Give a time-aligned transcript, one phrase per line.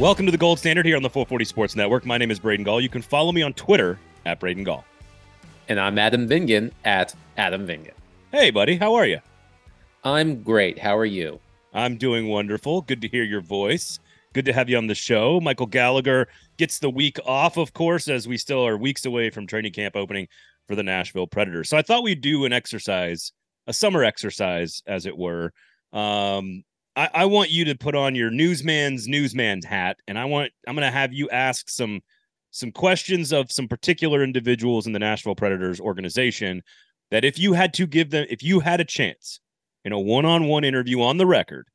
[0.00, 2.06] Welcome to the Gold Standard here on the 440 Sports Network.
[2.06, 2.80] My name is Braden Gall.
[2.80, 4.82] You can follow me on Twitter at Braden Gall.
[5.68, 7.92] And I'm Adam Vingan at Adam Vingan.
[8.32, 9.18] Hey, buddy, how are you?
[10.02, 10.78] I'm great.
[10.78, 11.38] How are you?
[11.74, 12.80] I'm doing wonderful.
[12.80, 13.98] Good to hear your voice.
[14.32, 15.38] Good to have you on the show.
[15.38, 19.46] Michael Gallagher gets the week off, of course, as we still are weeks away from
[19.46, 20.28] training camp opening
[20.66, 21.68] for the Nashville Predators.
[21.68, 23.32] So I thought we'd do an exercise,
[23.66, 25.52] a summer exercise, as it were.
[25.92, 26.64] Um,
[27.00, 30.74] I, I want you to put on your newsman's newsman's hat, and I want I'm
[30.74, 32.02] going to have you ask some
[32.50, 36.62] some questions of some particular individuals in the Nashville Predators organization.
[37.10, 39.40] That if you had to give them, if you had a chance
[39.82, 41.66] in a one-on-one interview on the record,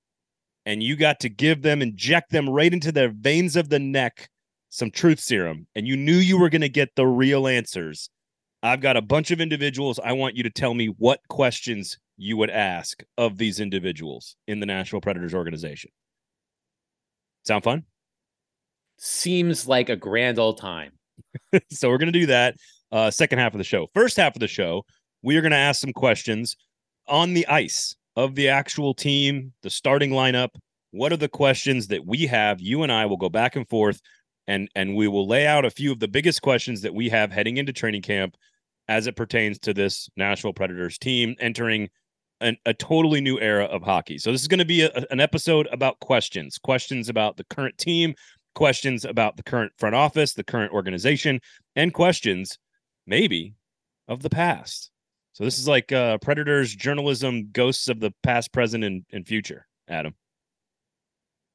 [0.67, 4.29] and you got to give them, inject them right into their veins of the neck,
[4.69, 8.11] some truth serum, and you knew you were going to get the real answers.
[8.65, 9.99] I've got a bunch of individuals.
[10.03, 14.59] I want you to tell me what questions you would ask of these individuals in
[14.59, 15.91] the Nashville Predators organization.
[17.43, 17.83] Sound fun?
[18.97, 20.93] Seems like a grand old time.
[21.69, 22.55] so we're going to do that
[22.91, 23.85] uh, second half of the show.
[23.93, 24.83] First half of the show,
[25.21, 26.55] we are going to ask some questions
[27.07, 30.49] on the ice of the actual team, the starting lineup.
[30.89, 32.59] What are the questions that we have?
[32.59, 34.01] You and I will go back and forth
[34.47, 37.31] and and we will lay out a few of the biggest questions that we have
[37.31, 38.35] heading into training camp
[38.87, 41.89] as it pertains to this Nashville Predators team entering
[42.41, 44.17] an, a totally new era of hockey.
[44.17, 47.77] So this is going to be a, an episode about questions, questions about the current
[47.77, 48.13] team,
[48.53, 51.39] questions about the current front office, the current organization,
[51.75, 52.57] and questions
[53.07, 53.55] maybe
[54.07, 54.91] of the past.
[55.33, 59.67] So this is like uh, Predators journalism, ghosts of the past, present, and, and future.
[59.87, 60.15] Adam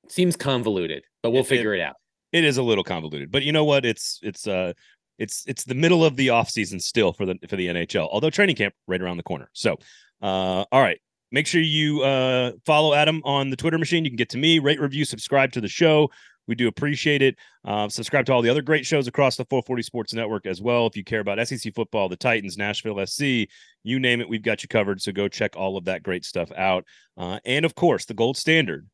[0.09, 1.97] seems convoluted, but we'll it, figure it, it out.
[2.33, 3.85] It is a little convoluted, but you know what?
[3.85, 4.75] It's it's uh
[5.21, 8.09] it's it's the middle of the offseason still for the for the NHL.
[8.11, 9.49] Although training camp right around the corner.
[9.53, 9.77] So
[10.23, 10.99] uh, all right.
[11.33, 14.05] Make sure you uh, follow Adam on the Twitter machine.
[14.05, 16.11] You can get to me, rate, review, subscribe to the show.
[16.49, 17.37] We do appreciate it.
[17.65, 20.89] Uh, subscribe to all the other great shows across the 440 Sports Network as well.
[20.89, 23.47] If you care about SEC football, the Titans, Nashville SC,
[23.85, 25.01] you name it, we've got you covered.
[25.01, 26.85] So go check all of that great stuff out.
[27.17, 28.89] Uh, and of course, the gold standard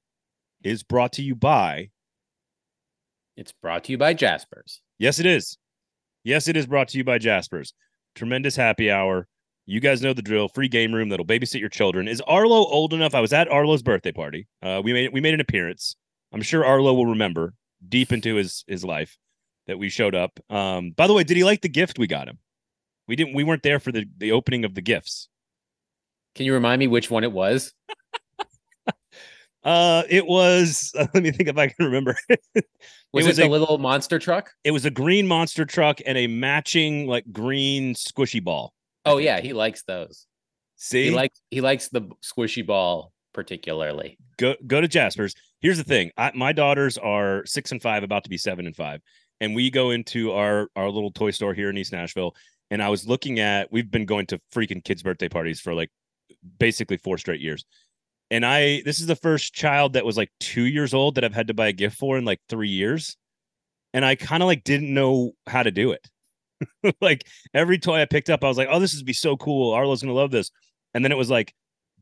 [0.62, 1.88] is brought to you by.
[3.38, 4.82] It's brought to you by Jaspers.
[4.98, 5.56] Yes, it is.
[6.26, 7.72] Yes, it is brought to you by Jaspers.
[8.16, 9.28] Tremendous happy hour.
[9.64, 10.48] You guys know the drill.
[10.48, 12.08] Free game room that'll babysit your children.
[12.08, 13.14] Is Arlo old enough?
[13.14, 14.48] I was at Arlo's birthday party.
[14.60, 15.94] Uh, we made we made an appearance.
[16.32, 17.54] I'm sure Arlo will remember
[17.88, 19.16] deep into his his life
[19.68, 20.40] that we showed up.
[20.50, 22.38] Um, by the way, did he like the gift we got him?
[23.06, 23.34] We didn't.
[23.34, 25.28] We weren't there for the the opening of the gifts.
[26.34, 27.72] Can you remind me which one it was?
[29.62, 30.92] uh, it was.
[30.98, 32.16] Uh, let me think if I can remember.
[33.24, 34.52] was it, was a little monster truck?
[34.64, 38.72] It was a green monster truck and a matching like green squishy ball.
[39.04, 40.26] Oh yeah, he likes those.
[40.76, 44.18] See, he likes he likes the squishy ball particularly.
[44.38, 45.34] Go go to Jasper's.
[45.60, 48.74] Here's the thing: I, my daughters are six and five, about to be seven and
[48.74, 49.00] five,
[49.40, 52.34] and we go into our our little toy store here in East Nashville.
[52.70, 55.90] And I was looking at we've been going to freaking kids' birthday parties for like
[56.58, 57.64] basically four straight years.
[58.30, 61.34] And I this is the first child that was like two years old that I've
[61.34, 63.16] had to buy a gift for in like three years.
[63.94, 66.08] And I kind of like didn't know how to do it.
[67.00, 69.72] like every toy I picked up, I was like, oh, this would be so cool.
[69.72, 70.50] Arlo's gonna love this.
[70.94, 71.54] And then it was like,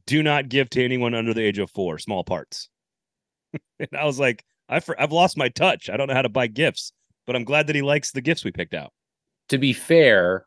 [0.07, 2.69] do not give to anyone under the age of four, small parts.
[3.79, 5.91] and I was like, I've, I've lost my touch.
[5.91, 6.93] I don't know how to buy gifts,
[7.27, 8.93] but I'm glad that he likes the gifts we picked out.
[9.51, 10.47] To be fair,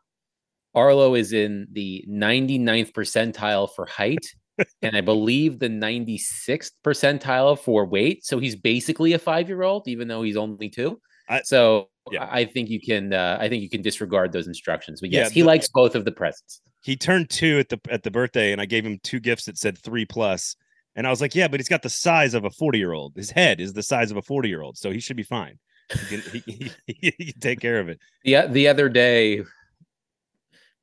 [0.74, 4.34] Arlo is in the 99th percentile for height.
[4.82, 8.24] And I believe the 96th percentile for weight.
[8.24, 11.00] So he's basically a five year old, even though he's only two.
[11.28, 12.28] I, so yeah.
[12.30, 13.12] I think you can.
[13.12, 15.00] Uh, I think you can disregard those instructions.
[15.00, 16.60] But yes, yeah, he likes both of the presents.
[16.82, 19.58] He turned two at the at the birthday, and I gave him two gifts that
[19.58, 20.56] said three plus.
[20.96, 23.12] And I was like, yeah, but he's got the size of a forty year old.
[23.14, 25.58] His head is the size of a forty year old, so he should be fine.
[25.90, 27.98] He can, he, he, he can take care of it.
[28.24, 29.42] Yeah, the, the other day,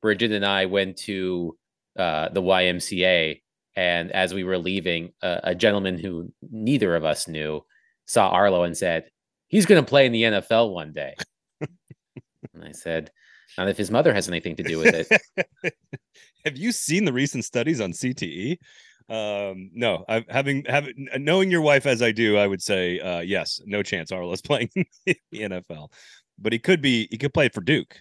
[0.01, 1.57] Bridget and I went to
[1.97, 3.41] uh, the YMCA,
[3.75, 7.63] and as we were leaving, uh, a gentleman who neither of us knew
[8.05, 9.09] saw Arlo and said,
[9.47, 11.15] he's going to play in the NFL one day.
[11.61, 13.11] and I said,
[13.57, 15.73] not if his mother has anything to do with it.
[16.45, 18.57] Have you seen the recent studies on CTE?
[19.07, 23.19] Um, no, I having having knowing your wife as I do, I would say uh,
[23.19, 24.69] yes, no chance Arlo's playing
[25.05, 25.91] the NFL,
[26.39, 27.07] but he could be.
[27.11, 27.97] He could play for Duke.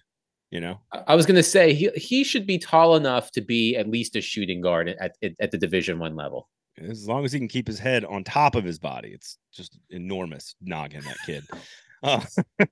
[0.55, 3.75] You know, I was going to say he he should be tall enough to be
[3.77, 6.49] at least a shooting guard at at, at the Division One level
[6.79, 9.11] as long as he can keep his head on top of his body.
[9.11, 11.45] It's just enormous noggin that kid.
[12.03, 12.21] Uh,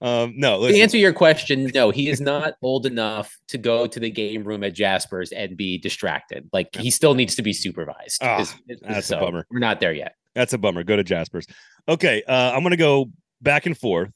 [0.00, 0.76] um, no, listen.
[0.76, 4.42] to answer your question, no, he is not old enough to go to the game
[4.42, 6.48] room at Jasper's and be distracted.
[6.50, 8.22] Like he still needs to be supervised.
[8.22, 9.46] Oh, is, is, that's so a bummer.
[9.50, 10.14] We're not there yet.
[10.34, 10.82] That's a bummer.
[10.82, 11.46] Go to Jasper's.
[11.86, 13.10] Okay, uh, I'm going to go
[13.42, 14.10] back and forth,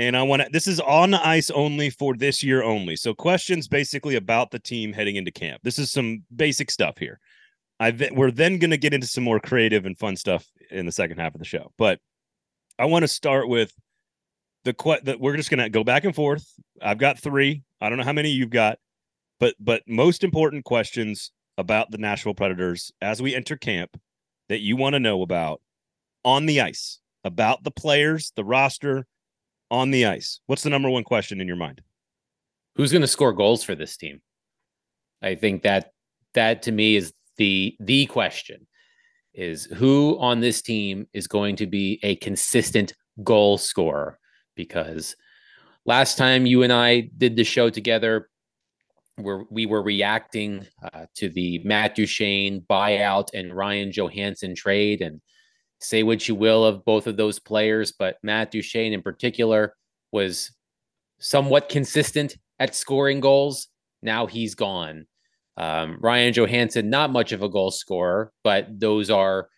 [0.00, 0.48] and I want to.
[0.50, 2.96] This is on the ice only for this year only.
[2.96, 5.60] So questions basically about the team heading into camp.
[5.62, 7.20] This is some basic stuff here.
[7.78, 10.92] I we're then going to get into some more creative and fun stuff in the
[10.92, 12.00] second half of the show, but
[12.78, 13.74] I want to start with
[14.64, 16.50] the que- we're just going to go back and forth.
[16.80, 17.62] I've got three.
[17.80, 18.78] I don't know how many you've got,
[19.38, 24.00] but but most important questions about the Nashville Predators as we enter camp
[24.48, 25.60] that you want to know about
[26.24, 29.06] on the ice, about the players, the roster
[29.70, 30.40] on the ice.
[30.46, 31.80] What's the number one question in your mind?
[32.76, 34.20] Who's going to score goals for this team?
[35.22, 35.92] I think that
[36.34, 38.66] that to me is the the question
[39.34, 44.18] is who on this team is going to be a consistent goal scorer
[44.56, 45.14] because
[45.84, 48.28] last time you and I did the show together
[49.16, 55.02] where we were reacting uh, to the Matt Duchene buyout and Ryan Johansen trade.
[55.02, 55.20] And
[55.80, 59.74] say what you will of both of those players, but Matt Duchene in particular
[60.12, 60.52] was
[61.18, 63.68] somewhat consistent at scoring goals.
[64.02, 65.06] Now he's gone.
[65.56, 69.48] Um, Ryan Johansen, not much of a goal scorer, but those are,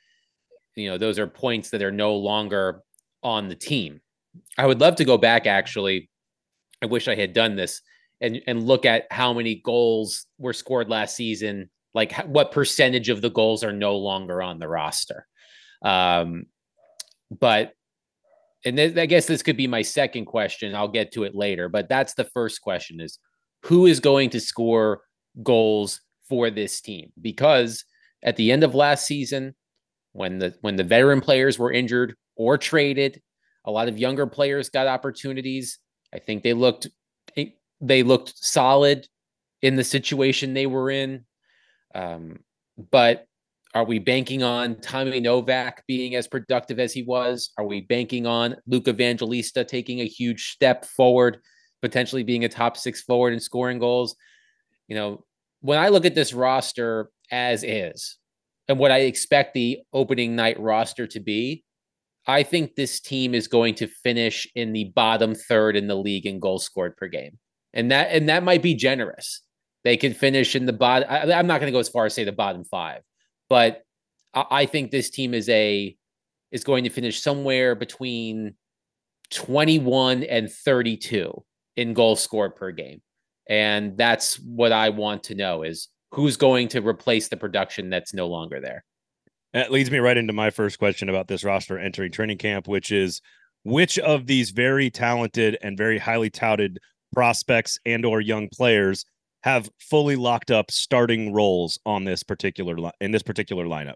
[0.74, 2.82] you know, those are points that are no longer
[3.22, 4.00] on the team.
[4.58, 6.08] I would love to go back actually.
[6.82, 7.82] I wish I had done this
[8.20, 13.20] and and look at how many goals were scored last season, like what percentage of
[13.20, 15.26] the goals are no longer on the roster.
[15.84, 16.46] Um,
[17.30, 17.72] but
[18.64, 20.74] and th- I guess this could be my second question.
[20.74, 23.18] I'll get to it later, but that's the first question: is
[23.64, 25.02] who is going to score
[25.42, 27.12] goals for this team?
[27.20, 27.84] Because
[28.22, 29.54] at the end of last season,
[30.12, 33.20] when the when the veteran players were injured or traded,
[33.64, 35.78] a lot of younger players got opportunities.
[36.14, 36.88] I think they looked
[37.82, 39.06] they looked solid
[39.60, 41.24] in the situation they were in.
[41.94, 42.38] Um,
[42.90, 43.26] but
[43.74, 47.50] are we banking on Tommy Novak being as productive as he was?
[47.56, 51.38] Are we banking on Luke Evangelista taking a huge step forward,
[51.80, 54.14] potentially being a top six forward and scoring goals?
[54.88, 55.24] You know,
[55.60, 58.18] when I look at this roster as is
[58.68, 61.64] and what I expect the opening night roster to be,
[62.26, 66.26] I think this team is going to finish in the bottom third in the league
[66.26, 67.38] in goals scored per game
[67.74, 69.42] and that and that might be generous.
[69.84, 71.08] They could finish in the bottom.
[71.10, 73.02] I, am not going to go as far as say the bottom five,
[73.52, 73.82] but
[74.32, 75.94] I, I think this team is a
[76.52, 78.54] is going to finish somewhere between
[79.30, 81.44] 21 and 32
[81.76, 83.02] in goals scored per game.
[83.50, 88.14] And that's what I want to know is who's going to replace the production that's
[88.14, 88.84] no longer there.
[89.52, 92.90] That leads me right into my first question about this roster entering training camp, which
[92.90, 93.20] is
[93.64, 96.78] which of these very talented and very highly touted
[97.12, 99.04] prospects and or young players
[99.42, 103.94] have fully locked up starting roles on this particular li- in this particular lineup.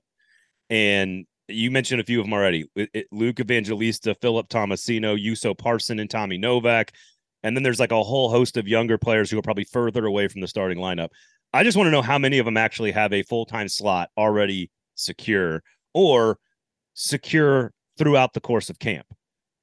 [0.70, 2.66] And you mentioned a few of them already.
[2.74, 6.92] It, it, Luke Evangelista, Philip Tomasino, Juuso Parssinen, and Tommy Novak.
[7.42, 10.26] And then there's like a whole host of younger players who are probably further away
[10.26, 11.10] from the starting lineup.
[11.52, 14.70] I just want to know how many of them actually have a full-time slot already
[14.96, 15.62] secure
[15.94, 16.38] or
[16.94, 19.06] secure throughout the course of camp.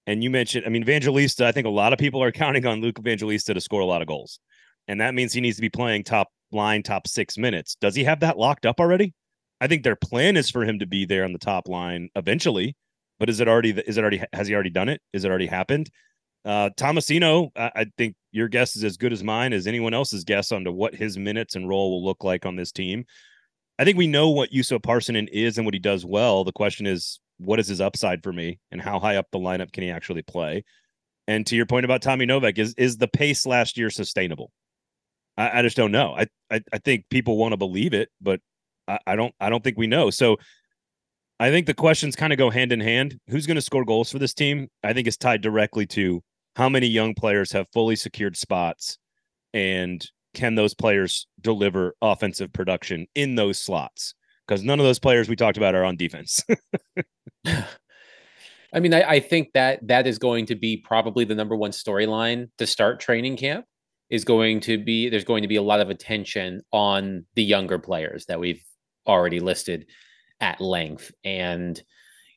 [0.08, 2.82] And you mentioned, I mean, Evangelista, I think a lot of people are counting on
[2.82, 4.40] Luke Evangelista to score a lot of goals.
[4.88, 7.76] And that means he needs to be playing top line, top six minutes.
[7.80, 9.14] Does he have that locked up already?
[9.62, 12.76] I think their plan is for him to be there on the top line eventually.
[13.20, 15.02] But is it already, is it already, has he already done it?
[15.14, 15.90] Is it already happened?
[16.44, 20.26] Uh, Tomasino, I, I think your guess is as good as mine as anyone else's
[20.26, 23.06] guess on to what his minutes and role will look like on this team.
[23.80, 26.44] I think we know what Juuso Parssinen is and what he does well.
[26.44, 29.72] The question is, what is his upside for me and how high up the lineup
[29.72, 30.64] can he actually play?
[31.28, 34.52] And to your point about Tommy Novak, is is the pace last year sustainable?
[35.38, 36.16] I, I just don't know.
[36.18, 38.40] I, I, I think people want to believe it, but
[38.88, 40.10] I, I don't I don't think we know.
[40.10, 40.38] So
[41.40, 43.20] I think the questions kind of go hand in hand.
[43.28, 44.70] Who's going to score goals for this team?
[44.84, 46.22] I think is tied directly to
[46.56, 48.98] how many young players have fully secured spots
[49.54, 54.16] and can those players deliver offensive production in those slots?
[54.48, 56.44] Because none of those players we talked about are on defense.
[57.46, 61.70] I mean, I, I, think that that is going to be probably the number one
[61.72, 63.66] storyline to start training camp.
[64.14, 67.80] Is going to be there's going to be a lot of attention on the younger
[67.80, 68.64] players that we've
[69.08, 69.88] already listed
[70.40, 71.82] at length, and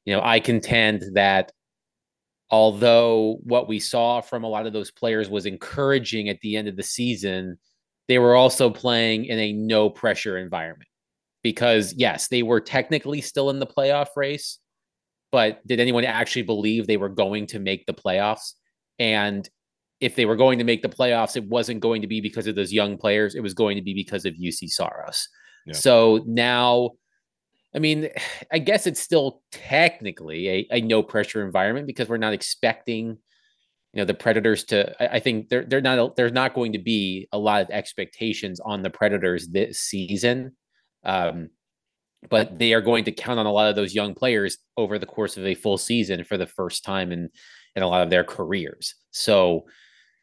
[0.06, 1.52] you know, I contend that
[2.50, 6.68] although what we saw from a lot of those players was encouraging at the end
[6.68, 7.58] of the season,
[8.08, 10.88] they were also playing in a no pressure environment
[11.42, 14.60] because yes, they were technically still in the playoff race,
[15.32, 18.52] but did anyone actually believe they were going to make the playoffs?
[18.98, 19.48] And
[20.00, 22.54] if they were going to make the playoffs, it wasn't going to be because of
[22.54, 23.34] those young players.
[23.34, 25.28] It was going to be because of Juuse Saros.
[25.66, 25.74] Yeah.
[25.74, 26.92] So now,
[27.74, 28.08] I mean,
[28.52, 33.18] I guess it's still technically a, a no pressure environment because we're not expecting,
[33.92, 35.02] you know, the Predators to.
[35.02, 38.60] I, I think they're they're not there's not going to be a lot of expectations
[38.60, 40.56] on the Predators this season,
[41.04, 41.48] um,
[42.28, 45.06] but they are going to count on a lot of those young players over the
[45.06, 47.30] course of a full season for the first time in
[47.74, 48.94] in a lot of their careers.
[49.10, 49.64] So,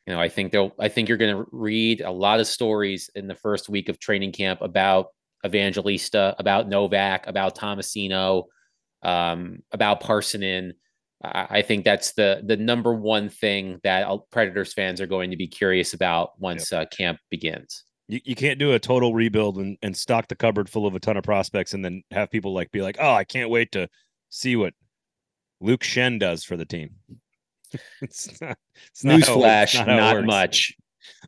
[0.05, 0.71] you know, I think they'll.
[0.79, 3.99] I think you're going to read a lot of stories in the first week of
[3.99, 5.07] training camp about
[5.45, 8.45] Evangelista, about Novak, about Tomasino,
[9.01, 10.73] um, about Parssinen.
[11.23, 15.37] I, I think that's the the number one thing that Predators fans are going to
[15.37, 16.81] be curious about once yep.
[16.81, 17.85] uh, camp begins.
[18.09, 20.99] You, you can't do a total rebuild and, and stock the cupboard full of a
[20.99, 23.87] ton of prospects and then have people like be like, oh, I can't wait to
[24.29, 24.73] see what
[25.61, 26.95] Luke Schenn does for the team.
[28.01, 30.75] it's not, it's not Newsflash, not, not much.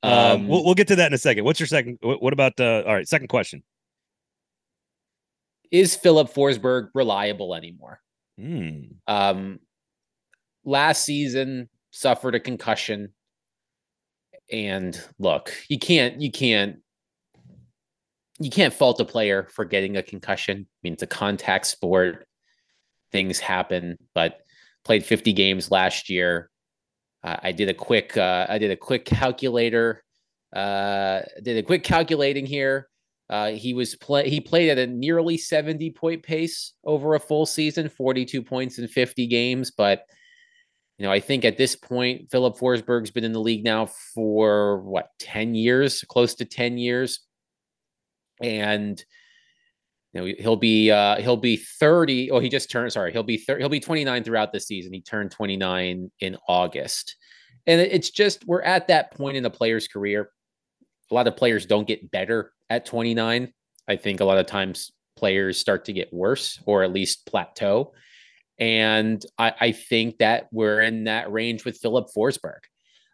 [0.04, 1.44] Um, um, we'll, we'll get to that in a second.
[1.44, 2.00] What's your second?
[2.02, 3.08] What, about uh, all right?
[3.08, 3.64] Second question
[5.72, 8.00] is Filip Forsberg reliable anymore?
[8.40, 8.96] Mm.
[9.08, 9.60] Um,
[10.64, 13.14] last season suffered a concussion,
[14.52, 16.78] and look, you can't you can't
[18.40, 20.60] you can't fault a player for getting a concussion.
[20.60, 22.28] I mean, it's a contact sport;
[23.12, 23.98] things happen.
[24.14, 24.45] But
[24.86, 26.50] played 50 games last year.
[27.24, 30.04] Uh, I did a quick uh, I did a quick calculator.
[30.56, 32.88] Uh, did a quick calculating here.
[33.30, 37.48] Uh, he was play he played at a nearly 70 point pace over a full
[37.48, 39.72] season, 42 points in 50 games.
[39.72, 40.06] But
[41.00, 44.80] you know, I think at this point, Filip Forsberg's been in the league now for
[44.82, 47.20] what 10 years, close to 10 years.
[48.42, 49.04] And
[50.16, 52.32] you know, he'll be uh he'll be 30.
[52.32, 54.94] Oh, he just turned sorry, he'll be 30, he'll be 29 throughout the season.
[54.94, 57.18] He turned 29 in August.
[57.68, 60.30] And it's just we're at that point in a player's career.
[61.12, 63.52] A lot of players don't get better at 29.
[63.88, 67.94] I think a lot of times players start to get worse or at least plateau.
[68.58, 72.60] And I, I think that we're in that range with Filip Forsberg.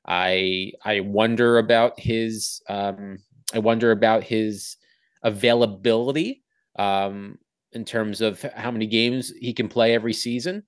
[0.05, 3.17] I I wonder about his um,
[3.55, 4.77] I wonder about his
[5.23, 6.40] availability
[6.77, 7.37] um,
[7.73, 10.63] in terms of how many games he can play every season.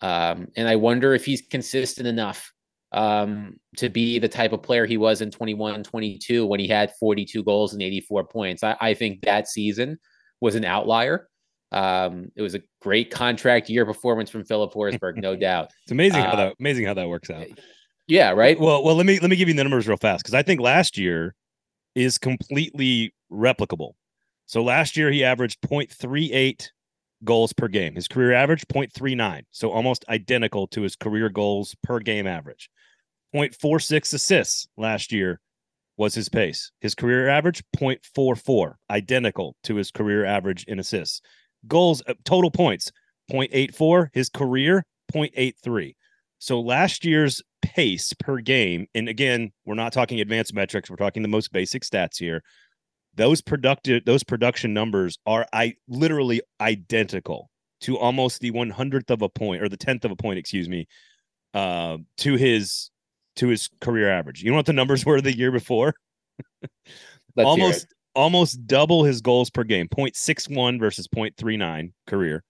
[0.00, 2.52] Um, and I wonder if he's consistent enough
[2.92, 6.92] um, to be the type of player he was in 21 22 when he had
[7.00, 8.62] 42 goals and 84 points.
[8.62, 9.98] I, I think that season
[10.40, 11.28] was an outlier.
[11.72, 15.72] Um, it was a great contract year performance from Filip Forsberg, no doubt.
[15.82, 17.46] It's amazing uh, how that amazing how that works out.
[18.06, 18.58] Yeah, right.
[18.58, 20.60] Well, well, let me let me give you the numbers real fast because I think
[20.60, 21.34] last year
[21.94, 23.92] is completely replicable.
[24.46, 26.68] So last year he averaged 0.38
[27.24, 27.94] goals per game.
[27.94, 32.70] His career average 0.39, so almost identical to his career goals per game average.
[33.34, 35.40] 0.46 assists last year
[35.96, 36.70] was his pace.
[36.80, 41.20] His career average 0.44, identical to his career average in assists.
[41.66, 42.90] Goals uh, total points
[43.30, 45.94] 0.84, his career 0.83.
[46.38, 51.22] So last year's pace per game, and again, we're not talking advanced metrics, we're talking
[51.22, 52.42] the most basic stats here.
[53.16, 57.50] Those productive those production numbers are I literally identical
[57.82, 60.86] to almost the 100th of a point or the 10th of a point, excuse me,
[61.52, 62.90] uh, to his
[63.36, 64.42] to his career average.
[64.42, 65.94] You know what the numbers were the year before?
[67.36, 72.44] almost almost double his goals per game 0.61 versus 0.39 career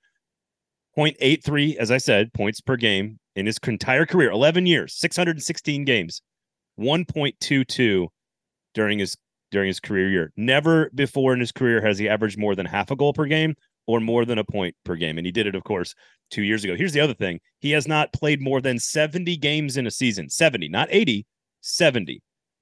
[0.96, 6.22] 0.83 as i said points per game in his entire career 11 years 616 games
[6.78, 8.08] 1.22
[8.74, 9.16] during his
[9.54, 12.90] during his career year never before in his career has he averaged more than half
[12.90, 13.54] a goal per game
[13.86, 15.16] or more than a point per game.
[15.16, 15.94] And he did it, of course,
[16.30, 16.74] two years ago.
[16.74, 20.28] Here's the other thing he has not played more than 70 games in a season
[20.28, 21.24] 70, not 80,
[21.60, 22.20] 70.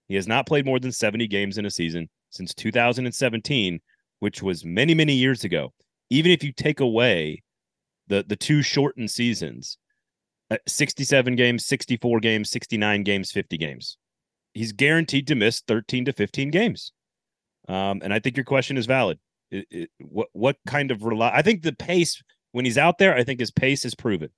[0.08, 3.80] He has not played more than 70 games in a season since 2017,
[4.20, 5.72] which was many, many years ago.
[6.10, 7.42] Even if you take away
[8.08, 9.78] the, the two shortened seasons,
[10.50, 13.96] uh, 67 games, 64 games, 69 games, 50 games.
[14.54, 16.92] He's guaranteed to miss 13 to 15 games.
[17.68, 19.18] Um, and I think your question is valid.
[19.50, 21.30] It, it, what what kind of rely?
[21.34, 24.30] I think the pace when he's out there, I think his pace is proven.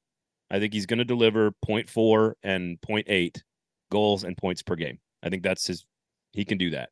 [0.51, 3.41] I think he's going to deliver 0.4 and 0.8
[3.91, 4.99] goals and points per game.
[5.23, 5.85] I think that's his.
[6.33, 6.91] He can do that.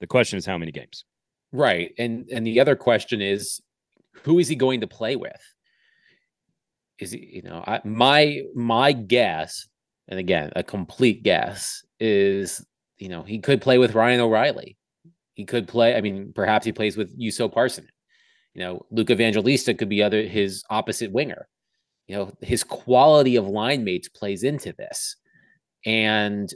[0.00, 1.04] The question is how many games.
[1.52, 3.60] Right, and and the other question is,
[4.22, 5.40] who is he going to play with?
[6.98, 9.68] Is he, you know, I, my my guess,
[10.08, 12.64] and again, a complete guess is,
[12.98, 14.76] you know, he could play with Ryan O'Reilly.
[15.34, 15.96] He could play.
[15.96, 17.88] I mean, perhaps he plays with Juuso Parssinen.
[18.54, 21.48] You know, Luke Evangelista could be other his opposite winger.
[22.06, 25.16] You know, his quality of line mates plays into this.
[25.86, 26.52] And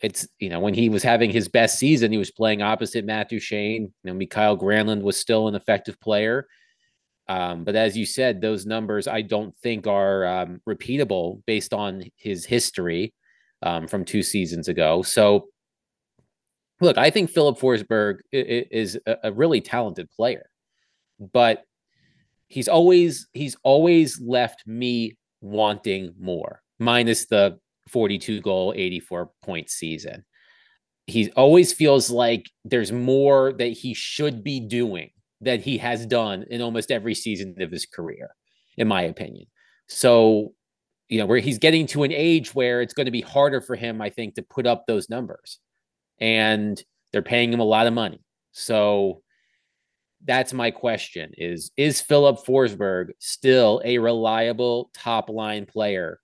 [0.00, 3.30] it's you know when he was having his best season, he was playing opposite Matt
[3.30, 3.82] Duchene.
[3.82, 6.46] You know, Mikael Granlund was still an effective player,
[7.28, 12.04] Um, but as you said, those numbers I don't think are um, repeatable based on
[12.16, 13.14] his history
[13.62, 15.02] um, from two seasons ago.
[15.02, 15.46] So,
[16.80, 20.50] look, I think Filip Forsberg is a really talented player,
[21.18, 21.64] but
[22.48, 26.60] he's always he's always left me wanting more.
[26.78, 30.24] Minus the 42 goal, 84 point season.
[31.06, 35.10] He always feels like there's more that he should be doing
[35.40, 38.34] that he has done in almost every season of his career,
[38.76, 39.46] in my opinion.
[39.88, 40.54] So,
[41.08, 43.76] you know, where he's getting to an age where it's going to be harder for
[43.76, 45.58] him, I think, to put up those numbers.
[46.20, 48.20] And they're paying him a lot of money.
[48.52, 49.22] So
[50.24, 56.20] that's my question is is Filip Forsberg still a reliable top line player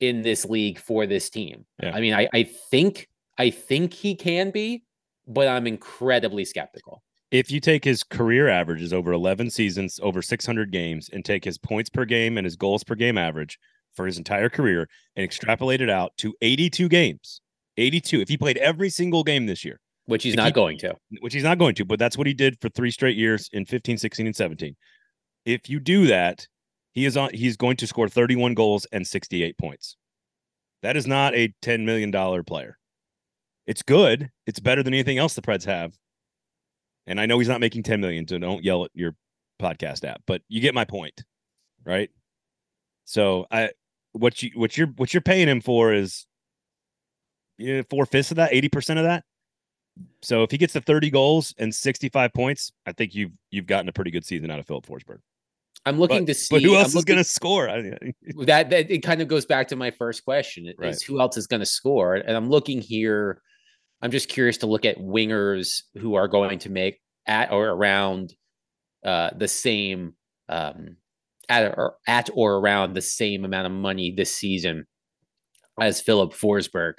[0.00, 1.66] in this league for this team?
[1.82, 1.94] Yeah.
[1.94, 4.84] I mean, I, I think I think he can be,
[5.26, 7.02] but I'm incredibly skeptical
[7.32, 11.56] if you take his career averages over 11 seasons, over 600 games, and take his
[11.56, 13.58] points per game and his goals per game average
[13.94, 14.86] for his entire career
[15.16, 17.40] and extrapolate it out to 82 games,
[17.78, 20.94] 82, if he played every single game this year, which he's not he, going to,
[21.20, 23.64] which he's not going to, but that's what he did for three straight years in
[23.64, 24.76] 15, 16, and 17.
[25.46, 26.46] If you do that,
[26.92, 29.96] he is on, he's going to score 31 goals and 68 points.
[30.82, 32.12] That is not a $10 million
[32.44, 32.76] player.
[33.66, 34.28] It's good.
[34.46, 35.96] It's better than anything else the Preds have
[37.06, 39.14] and I know he's not making 10 million, so don't yell at your
[39.60, 41.22] podcast app, but you get my point,
[41.84, 42.10] right?
[43.04, 43.70] So I
[44.12, 46.26] what you what you're what you're paying him for is
[47.58, 49.24] you know, four fifths of that, 80% of that.
[50.22, 53.88] So if he gets to 30 goals and 65 points, I think you've you've gotten
[53.88, 55.18] a pretty good season out of Filip Forsberg.
[55.84, 56.54] I'm looking but, to see.
[56.54, 57.66] But who else looking, is going to score?
[58.46, 61.02] that, that it kind of goes back to my first question: is right.
[61.02, 62.14] who else is going to score?
[62.14, 63.42] And I'm looking here
[64.02, 68.34] I'm just curious to look at wingers who are going to make at or around
[69.04, 70.14] uh, the same
[70.48, 70.96] um,
[71.48, 74.86] at or at or around the same amount of money this season
[75.80, 76.94] as Filip Forsberg.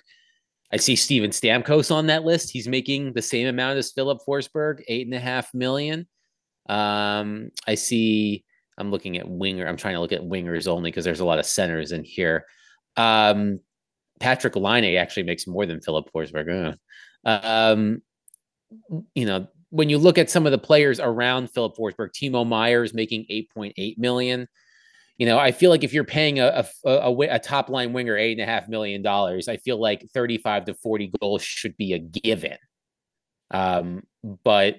[0.72, 2.50] I see Steven Stamkos on that list.
[2.52, 6.08] He's making the same amount as Filip Forsberg, eight and a half million.
[6.68, 8.46] Um, I see.
[8.80, 9.68] I'm looking at winger.
[9.68, 12.46] I'm trying to look at wingers only because there's a lot of centers in here.
[12.98, 13.60] Um,
[14.24, 16.78] Patrik Laine actually makes more than Filip Forsberg.
[17.26, 18.02] Um,
[19.14, 22.88] you know, when you look at some of the players around Filip Forsberg, Timo Meier
[22.94, 24.48] making 8.8 million.
[25.18, 28.18] You know, I feel like if you're paying a, a, a, a top line winger
[28.18, 31.94] eight and a half million dollars, I feel like 35 to 40 goals should be
[31.94, 32.58] a given.
[33.52, 34.04] Um,
[34.44, 34.78] but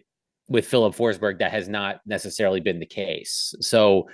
[0.48, 3.54] with Filip Forsberg, that has not necessarily been the case.
[3.60, 4.08] So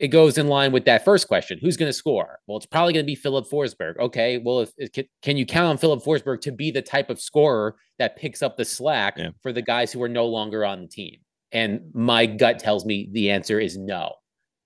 [0.00, 2.92] it goes in line with that first question who's going to score well it's probably
[2.92, 6.40] going to be filip forsberg okay well if, if, can you count on filip forsberg
[6.40, 9.30] to be the type of scorer that picks up the slack yeah.
[9.42, 11.16] for the guys who are no longer on the team
[11.52, 14.12] and my gut tells me the answer is no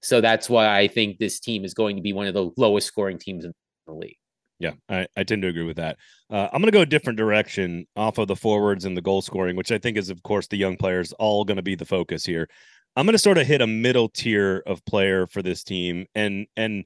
[0.00, 2.86] so that's why i think this team is going to be one of the lowest
[2.86, 3.52] scoring teams in
[3.86, 4.16] the league
[4.60, 5.98] yeah, I, I tend to agree with that.
[6.30, 9.20] Uh, I'm going to go a different direction off of the forwards and the goal
[9.20, 11.84] scoring, which I think is, of course, the young players all going to be the
[11.84, 12.48] focus here.
[12.96, 16.46] I'm going to sort of hit a middle tier of player for this team, and
[16.56, 16.84] and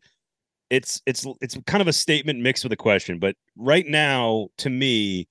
[0.71, 3.19] it's it's it's kind of a statement mixed with a question.
[3.19, 5.29] But right now, to me,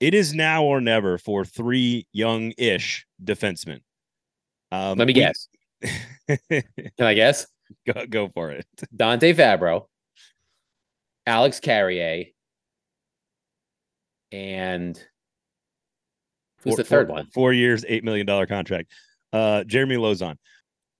[0.00, 3.80] it is now or never for three young-ish defensemen.
[4.72, 5.48] Um, Let me we, guess.
[6.48, 7.46] Can I guess?
[7.86, 8.66] Go go for it.
[8.96, 9.86] Dante Fabbro,
[11.26, 12.24] Alex Carrier,
[14.32, 14.96] and
[16.60, 17.26] who's four, the third four, one?
[17.34, 18.90] Four years, eight million dollar contract
[19.34, 20.36] uh, Jeremy Lauzon.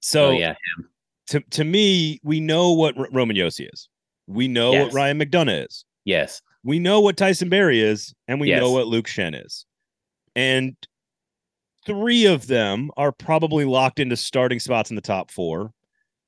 [0.01, 0.88] So oh, yeah, him.
[1.29, 3.88] to to me, we know what R- Roman Josi is.
[4.27, 4.85] We know yes.
[4.85, 5.85] what Ryan McDonagh is.
[6.05, 6.42] Yes.
[6.64, 8.61] We know what Tyson Barrie is, and we yes.
[8.61, 9.66] know what Luke Schenn is.
[10.35, 10.75] And
[11.87, 15.73] three of them are probably locked into starting spots in the top four.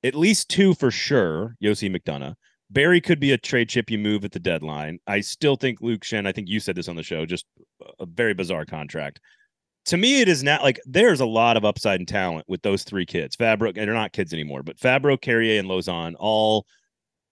[0.04, 1.56] At least two for sure.
[1.62, 2.34] Josi McDonagh.
[2.70, 4.98] Barrie could be a trade chip you move at the deadline.
[5.06, 7.46] I still think Luke Schenn, I think you said this on the show, just
[7.98, 9.20] a very bizarre contract
[9.86, 12.82] to me, it is not like there's a lot of upside and talent with those
[12.82, 13.36] three kids.
[13.36, 16.66] Fabbro, and they're not kids anymore, but Fabbro, Carrier, and Lauzon all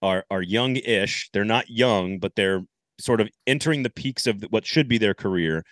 [0.01, 1.29] are are young-ish.
[1.33, 2.61] They're not young, but they're
[2.99, 5.63] sort of entering the peaks of what should be their career.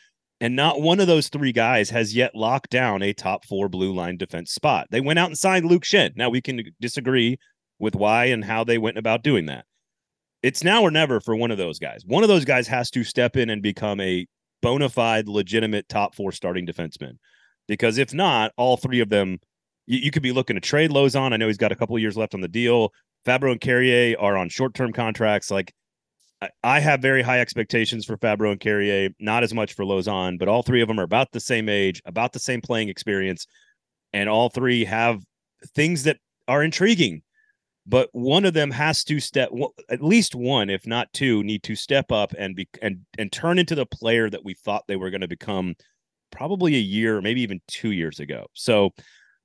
[0.42, 3.94] And not one of those three guys has yet locked down a top four blue
[3.94, 4.88] line defense spot.
[4.92, 6.18] They went out and signed Luke Schenn.
[6.18, 7.38] Now we can disagree
[7.80, 9.64] with why and how they went about doing that.
[10.42, 12.04] It's now or never for one of those guys.
[12.06, 14.28] One of those guys has to step in and become a
[14.64, 17.18] bona fide, legitimate top four starting defensemen.
[17.68, 19.40] Because if not, all three of them,
[19.86, 21.34] you, you could be looking to trade Lauzon.
[21.34, 22.92] I know he's got a couple years left on the deal.
[23.26, 25.52] Fabbro and Carrier are on short term contracts.
[25.52, 25.74] Like,
[26.42, 30.40] I, I have very high expectations for Fabbro and Carrier, not as much for Lauzon,
[30.40, 33.46] but all three of them are about the same age, about the same playing experience,
[34.12, 35.22] and all three have
[35.76, 37.22] things that are intriguing.
[37.86, 39.50] But one of them has to step,
[39.90, 43.60] at least one, if not two, need to step up and be and and turn
[43.60, 45.76] into the player that we thought they were going to become,
[46.32, 48.48] probably a year, maybe even two years ago.
[48.54, 48.92] So,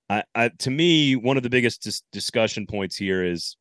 [0.09, 3.57] I, I to me, one of the biggest dis- discussion points here is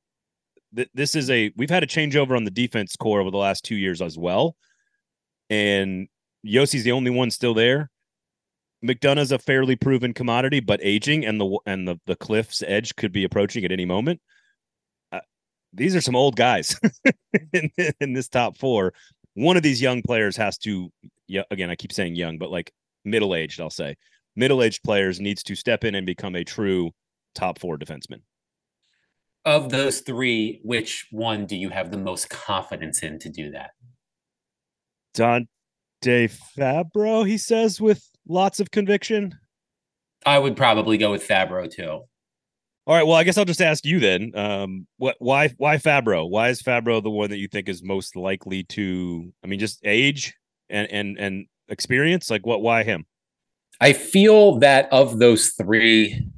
[0.74, 3.66] that this is a we've had a changeover on the defense core over the last
[3.66, 4.56] two years as well,
[5.50, 6.08] and
[6.46, 7.90] Josi's the only one still there.
[8.86, 13.12] McDonagh's a fairly proven commodity, but aging and the and the the cliff's edge could
[13.12, 14.22] be approaching at any moment.
[15.78, 16.80] These are some old guys
[17.54, 18.94] in, in this top four.
[19.36, 20.92] One of these young players has to,
[21.28, 22.72] yeah, again, I keep saying young, but like
[23.06, 23.96] middle aged, I'll say
[24.36, 26.92] middle aged players needs to step in and become a true
[27.36, 28.22] top four defenseman.
[29.46, 33.72] Of those three, which one do you have the most confidence in to do that?
[35.14, 35.48] Dante
[36.58, 39.38] Fabbro, he says with lots of conviction?
[40.26, 42.02] I would probably go with Fabbro too.
[42.88, 43.06] All right.
[43.06, 44.32] Well, I guess I'll just ask you then.
[44.34, 45.18] Um, what?
[45.20, 45.50] Why?
[45.58, 46.30] Why Fabbro?
[46.30, 49.34] Why is Fabbro the one that you think is most likely to?
[49.44, 50.34] I mean, just age
[50.70, 52.32] and and and experience.
[52.32, 52.62] Like, what?
[52.62, 53.06] Why him?
[53.82, 56.30] I feel that of those three,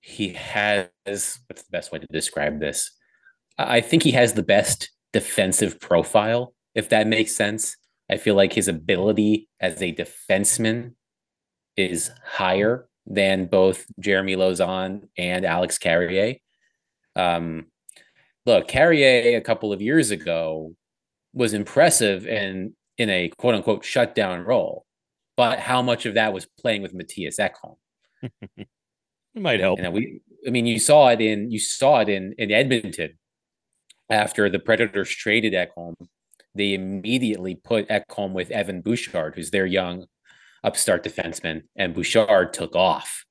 [0.00, 0.90] he has.
[1.06, 2.90] What's the best way to describe this?
[3.56, 7.74] I think he has the best defensive profile, if that makes sense.
[8.10, 10.92] I feel like his ability as a defenseman
[11.78, 16.36] is higher than both Jeremy Lauzon and Alex Carrier.
[17.16, 17.66] Um,
[18.46, 20.74] look, Carrier a couple of years ago
[21.32, 24.84] was impressive in in a quote unquote shutdown role,
[25.36, 27.76] but how much of that was playing with Mattias Ekholm?
[28.56, 28.68] it
[29.34, 29.78] might help.
[29.80, 33.18] And we, I mean, you saw it in you saw it in in Edmonton
[34.10, 35.94] after the Predators traded Ekholm
[36.54, 40.06] they immediately put Ekholm with Evan Bouchard, who's their young
[40.64, 43.24] upstart defenseman, and Bouchard took off.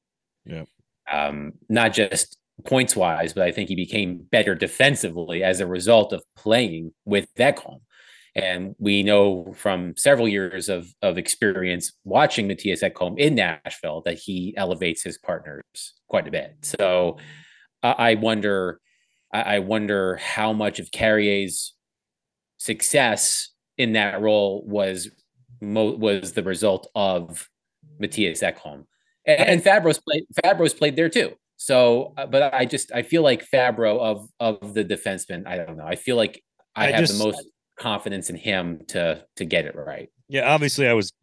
[0.45, 0.63] Yeah.
[1.11, 6.13] Um, not just points wise, but I think he became better defensively as a result
[6.13, 7.81] of playing with Ekholm.
[8.33, 14.19] And we know from several years of, of experience watching Mattias Ekholm in Nashville that
[14.19, 15.63] he elevates his partners
[16.07, 16.55] quite a bit.
[16.61, 17.17] So
[17.83, 18.79] uh, I wonder,
[19.33, 21.73] I wonder how much of Carrier's
[22.57, 25.09] success in that role was
[25.61, 27.47] mo- was the result of
[28.01, 28.85] Mattias Ekholm.
[29.25, 31.33] And, and Fabbro's played Fabbro's played there too.
[31.57, 35.45] So, uh, but I just I feel like Fabbro of of the defensemen.
[35.45, 35.85] I don't know.
[35.85, 36.43] I feel like
[36.75, 37.45] I, I have just, the most
[37.77, 40.09] confidence in him to to get it right.
[40.27, 41.13] Yeah, obviously I was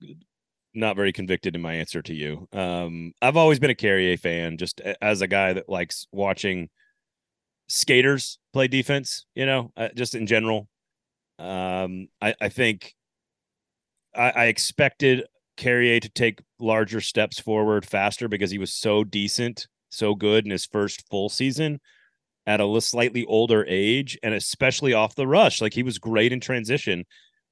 [0.75, 2.47] not very convicted in my answer to you.
[2.53, 6.69] Um, I've always been a Carrier fan, just as a guy that likes watching
[7.69, 9.27] skaters play defense.
[9.35, 10.69] You know, uh, just in general.
[11.41, 12.95] Um, I, I think
[14.19, 15.25] I, I expected
[15.57, 20.51] Carrier to take larger steps forward faster because he was so decent, so good in
[20.51, 21.81] his first full season
[22.47, 25.61] at a slightly older age, and especially off the rush.
[25.61, 27.05] Like he was great in transition,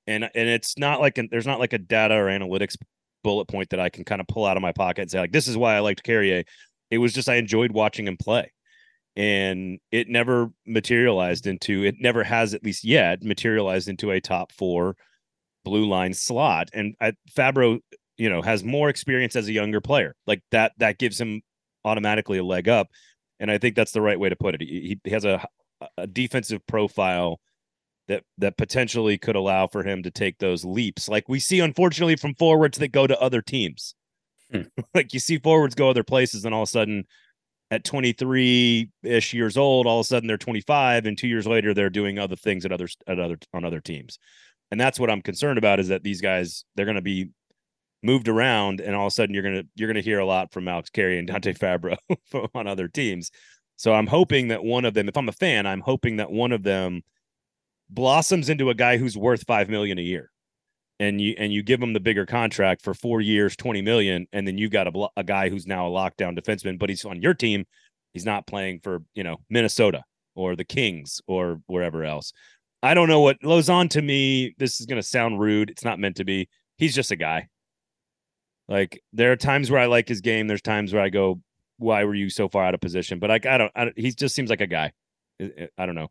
[0.07, 2.77] and and it's not like an, there's not like a data or analytics
[3.23, 5.33] bullet point that I can kind of pull out of my pocket and say like
[5.33, 6.45] this is why I liked Carrier.
[6.91, 8.53] It was just I enjoyed watching him play
[9.17, 14.53] and it never materialized into it never has at least yet materialized into a top
[14.53, 14.95] four
[15.67, 16.71] blue line slot.
[16.73, 17.81] And I, Fabbro
[18.17, 20.15] you know has more experience as a younger player.
[20.27, 21.43] Like that that gives him
[21.85, 22.89] automatically a leg up.
[23.39, 24.63] And I think that's the right way to put it.
[24.63, 25.47] He, he has a
[25.99, 27.41] a defensive profile
[28.09, 31.09] that that potentially could allow for him to take those leaps.
[31.09, 33.95] Like we see unfortunately from forwards that go to other teams.
[34.53, 34.63] Hmm.
[34.95, 37.05] like you see forwards go other places and all of a sudden
[37.73, 41.75] at 23 ish years old, all of a sudden they're 25, and two years later
[41.75, 44.21] they're doing other things at other at other on other teams,
[44.71, 47.31] and that's what I'm concerned about is that these guys they're going to be
[48.03, 50.69] moved around, and all of a sudden you're gonna you're gonna hear a lot from
[50.69, 51.97] Alex Carrier and Dante Fabbro
[52.55, 53.31] on other teams.
[53.77, 56.53] So I'm hoping that one of them, if I'm a fan, I'm hoping that one
[56.53, 57.03] of them
[57.91, 60.31] blossoms into a guy who's worth five million a year
[60.99, 64.47] and you and you give him the bigger contract for four years, twenty million, and
[64.47, 67.35] then you've got a, a guy who's now a lockdown defenseman, but he's on your
[67.35, 67.65] team.
[68.13, 70.03] He's not playing for you know Minnesota
[70.35, 72.33] or the Kings or wherever else.
[72.83, 74.55] I don't know what Lauzon to me.
[74.59, 75.71] This is going to sound rude.
[75.71, 76.49] It's not meant to be.
[76.77, 77.49] He's just a guy.
[78.69, 80.47] Like there are times where I like his game.
[80.47, 81.41] There's times where I go,
[81.79, 83.73] "Why were you so far out of position?" But like I don't.
[83.77, 84.93] I he just seems like a guy.
[85.41, 86.09] I don't know.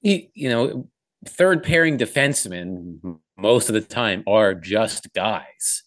[0.00, 0.88] He, you know,
[1.26, 5.82] third pairing defensemen most of the time are just guys.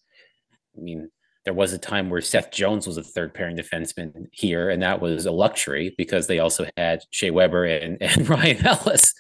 [0.78, 1.10] I mean,
[1.46, 5.02] there was a time where Seth Jones was a third pairing defenseman here, and that
[5.02, 9.14] was a luxury because they also had Shea Weber and, and Ryan Ellis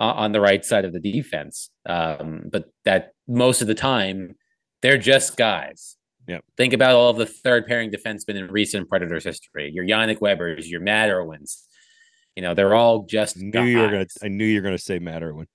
[0.00, 1.70] on the right side of the defense.
[1.86, 4.36] Um, but that most of the time,
[4.82, 5.96] they're just guys.
[6.28, 6.44] Yep.
[6.56, 9.70] Think about all of the third pairing defensemen in recent Predators history.
[9.72, 11.64] Your Yannick Webers, your Matt Irwins.
[12.36, 13.36] You know, they're all just.
[13.36, 13.68] I Knew guys.
[13.68, 14.06] you were gonna.
[14.22, 15.46] I knew you were gonna say Matt Irwin.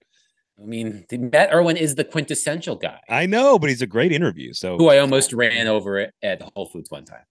[0.61, 4.53] I mean, Matt Irwin is the quintessential guy I know, but he's a great interview.
[4.53, 7.23] So who I almost ran over at, at Whole Foods one time.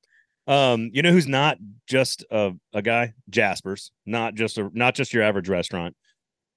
[0.46, 3.14] Um, you know who's not just a, a guy?
[3.28, 5.96] Jasper's, not just a not just your average restaurant.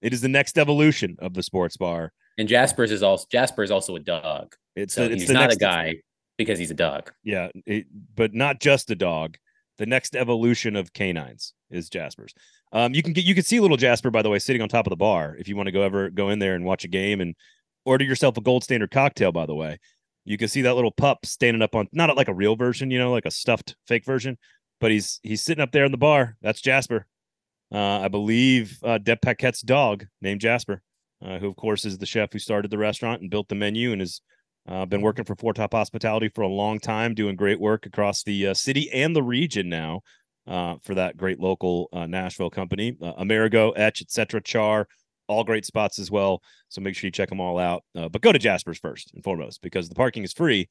[0.02, 2.14] It is the next evolution of the sports bar.
[2.38, 4.56] And Jasper's is also Jasper is also a dog.
[4.76, 5.96] It's So the, it's he's not a guy
[6.38, 7.12] because he's a dog.
[7.24, 7.86] Yeah, it,
[8.16, 9.38] but not just a dog.
[9.78, 12.34] The next evolution of canines is Jasper's.
[12.72, 14.86] Um, you can get you can see little Jasper by the way sitting on top
[14.86, 16.88] of the bar if you want to go ever go in there and watch a
[16.90, 17.36] game and
[17.86, 19.32] order yourself a gold standard cocktail.
[19.32, 19.80] By the way,
[20.26, 23.00] you can see that little pup standing up on not like a real version, you
[23.00, 24.38] know, like a stuffed fake version,
[24.80, 26.38] but he's he's sitting up there in the bar.
[26.42, 27.06] That's Jasper.
[27.72, 30.82] Uh, I believe uh, Deb Paquette's dog named Jasper,
[31.24, 33.92] uh, who of course is the chef who started the restaurant and built the menu
[33.92, 34.22] and has
[34.88, 38.54] been working for Four Top Hospitality for a long time, doing great work across the
[38.54, 40.02] city and the region now
[40.46, 42.96] for that great local Nashville company.
[43.18, 44.42] Amerigo, Etch, etc.
[44.42, 44.88] Char,
[45.30, 46.42] all great spots as well.
[46.68, 47.84] So make sure you check them all out.
[47.96, 50.68] Uh, but go to Jasper's first and foremost because the parking is free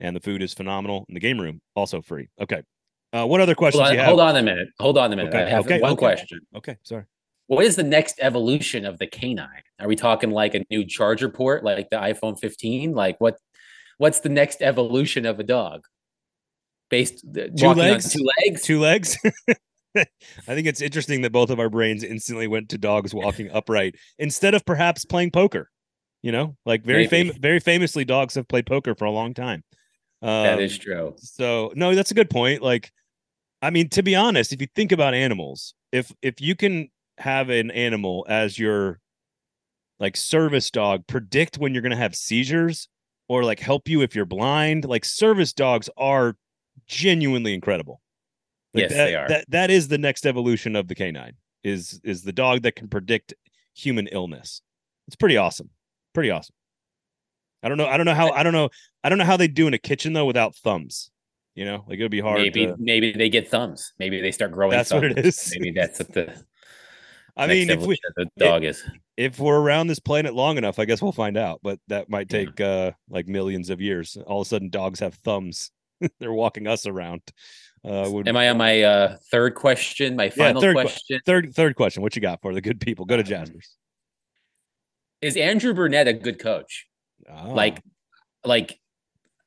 [0.00, 2.28] and the food is phenomenal and the game room also free.
[2.40, 2.62] Okay.
[3.12, 4.08] Uh, what other questions Hold on, you have?
[4.08, 4.68] hold on a minute.
[4.78, 5.34] Hold on a minute.
[5.34, 5.98] Okay, I have okay, one okay.
[5.98, 6.40] question.
[6.54, 7.04] Okay, sorry.
[7.48, 9.48] What is the next evolution of the canine?
[9.80, 12.92] Are we talking like a new charger port, like the iPhone 15?
[12.92, 13.36] Like what?
[13.98, 15.84] What's the next evolution of a dog?
[16.88, 18.12] Based Two walking on legs?
[18.12, 18.62] two legs.
[18.62, 19.18] Two legs.
[19.96, 20.06] I
[20.46, 24.54] think it's interesting that both of our brains instantly went to dogs walking upright instead
[24.54, 25.70] of perhaps playing poker.
[26.22, 29.64] You know, like very famous, very famously, dogs have played poker for a long time.
[30.22, 31.14] Um, that is true.
[31.16, 32.62] So no, that's a good point.
[32.62, 32.92] Like,
[33.62, 37.50] I mean, to be honest, if you think about animals, if if you can have
[37.50, 39.00] an animal as your
[39.98, 42.88] like service dog, predict when you're gonna have seizures
[43.28, 46.36] or like help you if you're blind, like service dogs are
[46.86, 48.00] genuinely incredible.
[48.72, 49.28] Like, Yes, that, they are.
[49.28, 51.34] That that is the next evolution of the canine.
[51.62, 53.34] Is is the dog that can predict
[53.74, 54.62] human illness.
[55.06, 55.70] It's pretty awesome.
[56.14, 56.54] Pretty awesome.
[57.62, 57.86] I don't know.
[57.86, 58.30] I don't know how.
[58.30, 58.70] I don't know.
[59.04, 61.10] I don't know how they do in a kitchen though without thumbs.
[61.60, 62.40] You know, like it would be hard.
[62.40, 63.92] Maybe to- maybe they get thumbs.
[63.98, 64.70] Maybe they start growing.
[64.70, 65.54] That's what it is.
[65.54, 66.42] Maybe that's what the.
[67.36, 68.82] I mean, if we the dog is
[69.18, 71.60] if we're around this planet long enough, I guess we'll find out.
[71.62, 72.38] But that might Yeah.
[72.46, 74.16] take uh like millions of years.
[74.26, 75.70] All of a sudden, dogs have thumbs.
[76.18, 77.20] They're walking us around.
[77.84, 80.16] Uh, would, Am I on my uh, third question?
[80.16, 82.02] My final third que- question third third question?
[82.02, 83.04] What you got for the good people?
[83.04, 83.76] Go to Um, Jasper's.
[85.20, 86.86] is Andrew Brunette a good coach?
[87.30, 87.82] Ah, like
[88.46, 88.80] like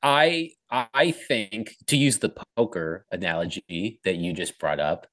[0.00, 0.50] i
[0.94, 5.06] i think to use the poker analogy that you just brought up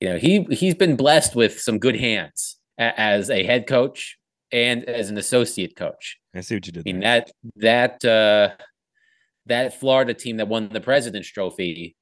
[0.00, 4.18] you know he he's been blessed with some good hands as a head coach
[4.52, 6.82] and as an associate coach I see what you did.
[6.86, 7.24] i mean there.
[7.56, 8.54] that that uh
[9.46, 11.96] that florida team that won the president's trophy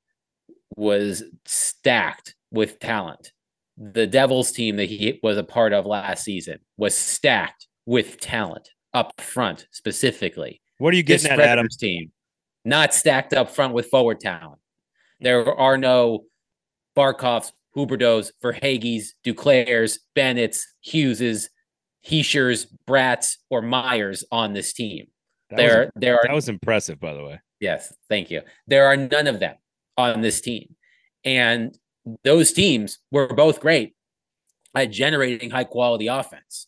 [0.76, 3.32] was stacked with talent
[3.78, 8.68] the devils team that he was a part of last season was stacked with talent
[8.92, 11.64] up front specifically What are you this getting at, Adam?
[11.64, 12.12] Predators team
[12.66, 14.60] not stacked up front with forward talent.
[15.20, 16.24] There are no
[16.96, 21.48] Barkovs, Huberdeaus, Verhaeghes, Duclairs, Bennett's, Hugheses,
[22.06, 25.06] Hischiers, Bratts, or Meiers on this team.
[25.50, 27.40] That there, was, there are that was impressive, by the way.
[27.60, 28.42] Yes, thank you.
[28.66, 29.54] There are none of them
[29.96, 30.74] on this team.
[31.24, 31.76] And
[32.24, 33.94] those teams were both great
[34.74, 36.66] at generating high quality offense.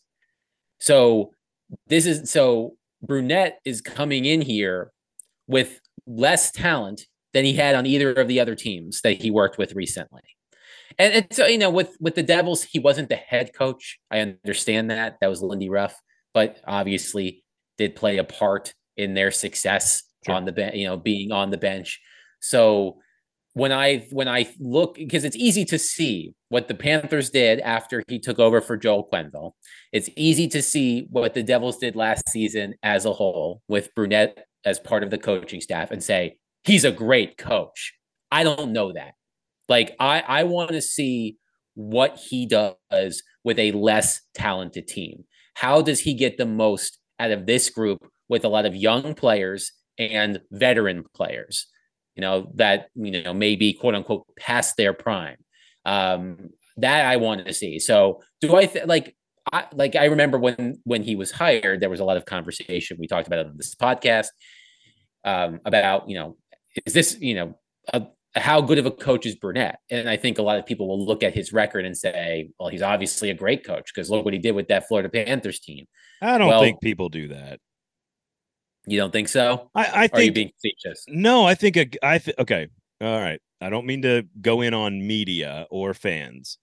[0.79, 1.33] So
[1.87, 4.91] this is so Brunette is coming in here
[5.47, 9.57] with less talent than he had on either of the other teams that he worked
[9.57, 10.23] with recently.
[10.97, 13.99] And, and so, you know, with with the Devils, he wasn't the head coach.
[14.11, 15.17] I understand that.
[15.21, 15.95] That was Lindy Ruff,
[16.33, 17.43] but obviously
[17.77, 20.35] did play a part in their success Sure.
[20.35, 22.01] on the bench, you know, being on the bench.
[22.41, 22.97] So
[23.53, 28.03] when I when I look because it's easy to see what the Panthers did after
[28.07, 29.53] he took over for Joel Quenville.
[29.91, 34.45] It's easy to see what the Devils did last season as a whole with Brunette
[34.65, 37.93] as part of the coaching staff and say he's a great coach.
[38.31, 39.13] I don't know that.
[39.67, 41.37] Like I I want to see
[41.75, 45.23] what he does with a less talented team.
[45.55, 49.13] How does he get the most out of this group with a lot of young
[49.13, 51.67] players and veteran players?
[52.15, 55.37] You know that you know maybe quote unquote past their prime.
[55.85, 57.79] Um, that I want to see.
[57.79, 59.15] So do I th- like
[59.51, 62.97] I like I remember when when he was hired, there was a lot of conversation.
[62.99, 64.27] We talked about it on this podcast
[65.25, 66.37] um, about you know
[66.85, 67.55] is this you know
[67.93, 68.03] a,
[68.35, 69.79] how good of a coach is Brunette?
[69.89, 72.69] And I think a lot of people will look at his record and say, well,
[72.69, 75.87] he's obviously a great coach because look what he did with that Florida Panthers team.
[76.21, 77.59] I don't Well- think people do that.
[78.85, 79.69] You don't think so?
[79.75, 81.05] I, I Or are you think being facetious?
[81.07, 81.45] no.
[81.45, 82.67] I think a, I th- okay.
[83.01, 83.39] All right.
[83.61, 86.57] I don't mean to go in on media or fans.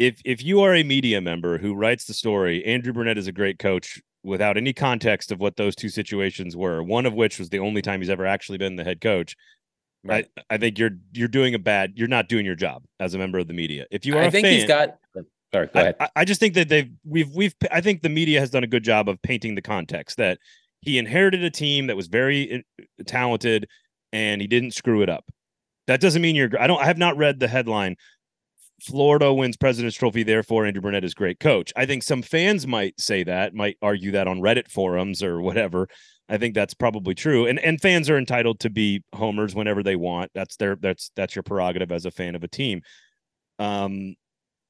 [0.00, 3.32] If if you are a media member who writes the story, Andrew Brunette is a
[3.32, 6.82] great coach without any context of what those two situations were.
[6.82, 9.36] One of which was the only time he's ever actually been the head coach.
[10.02, 10.26] Right.
[10.38, 11.92] I, I think you're you're doing a bad.
[11.96, 13.84] You're not doing your job as a member of the media.
[13.90, 14.96] If you are I think fan, he's got.
[15.52, 15.96] Sorry, go ahead.
[16.00, 18.68] I- I just think that they've we've we've I think the media has done a
[18.68, 20.38] good job of painting the context that
[20.80, 23.68] he inherited a team that was very uh, talented
[24.14, 25.26] and he didn't screw it up.
[25.88, 27.96] That doesn't mean you're I don't I have not read the headline
[28.82, 31.72] Florida wins President's Trophy, therefore Andrew Brunette is great coach.
[31.76, 35.88] I think some fans might say that, might argue that on Reddit forums or whatever.
[36.28, 37.46] I think that's probably true.
[37.46, 40.30] And and fans are entitled to be homers whenever they want.
[40.34, 42.82] That's their that's that's your prerogative as a fan of a team.
[43.58, 44.14] Um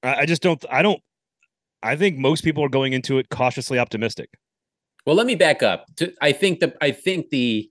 [0.02, 1.00] I, I just don't I don't
[1.82, 4.30] I think most people are going into it cautiously optimistic.
[5.06, 5.86] Well, let me back up.
[5.96, 7.70] To, I think the I think the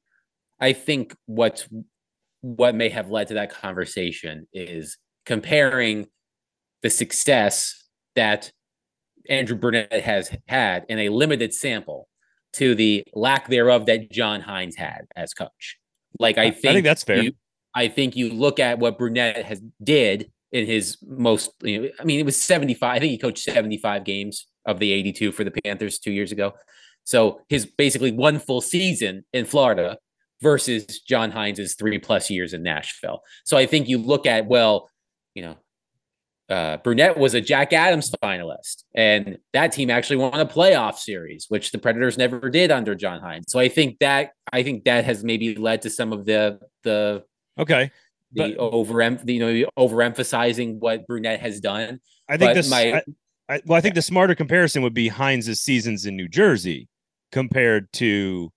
[0.60, 1.68] I think what
[2.42, 6.08] what may have led to that conversation is comparing
[6.82, 7.84] the success
[8.16, 8.52] that
[9.30, 12.08] Andrew Brunette has had in a limited sample
[12.54, 15.78] to the lack thereof that John Hynes had as coach.
[16.20, 17.24] Like I think, I think, that's fair.
[17.24, 17.34] You,
[17.76, 21.52] I think you look at what Brunette has did in his most.
[21.62, 22.96] You know, I mean, it was seventy five.
[22.96, 26.12] I think he coached seventy five games of the eighty two for the Panthers two
[26.12, 26.54] years ago.
[27.04, 29.98] So his basically one full season in Florida
[30.42, 33.22] versus John Hynes's three plus years in Nashville.
[33.46, 34.90] So I think you look at well,
[35.36, 35.58] you know,
[36.50, 41.46] uh, Brunette was a Jack Adams finalist, and that team actually won a playoff series,
[41.50, 43.50] which the Predators never did under John Hynes.
[43.50, 47.24] So I think that I think that has maybe led to some of the the
[47.58, 47.92] Okay.
[48.34, 52.00] the But- over you know overemphasizing what Brunette has done.
[52.28, 55.10] I think But this my- I, I, well, I think the smarter comparison would be
[55.10, 56.88] Hynes' seasons in New Jersey
[57.32, 58.52] compared to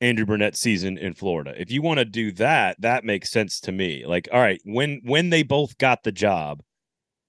[0.00, 1.54] Andrew Brunette's season in Florida.
[1.60, 4.04] If you want to do that, that makes sense to me.
[4.06, 6.62] Like, all right, when when they both got the job,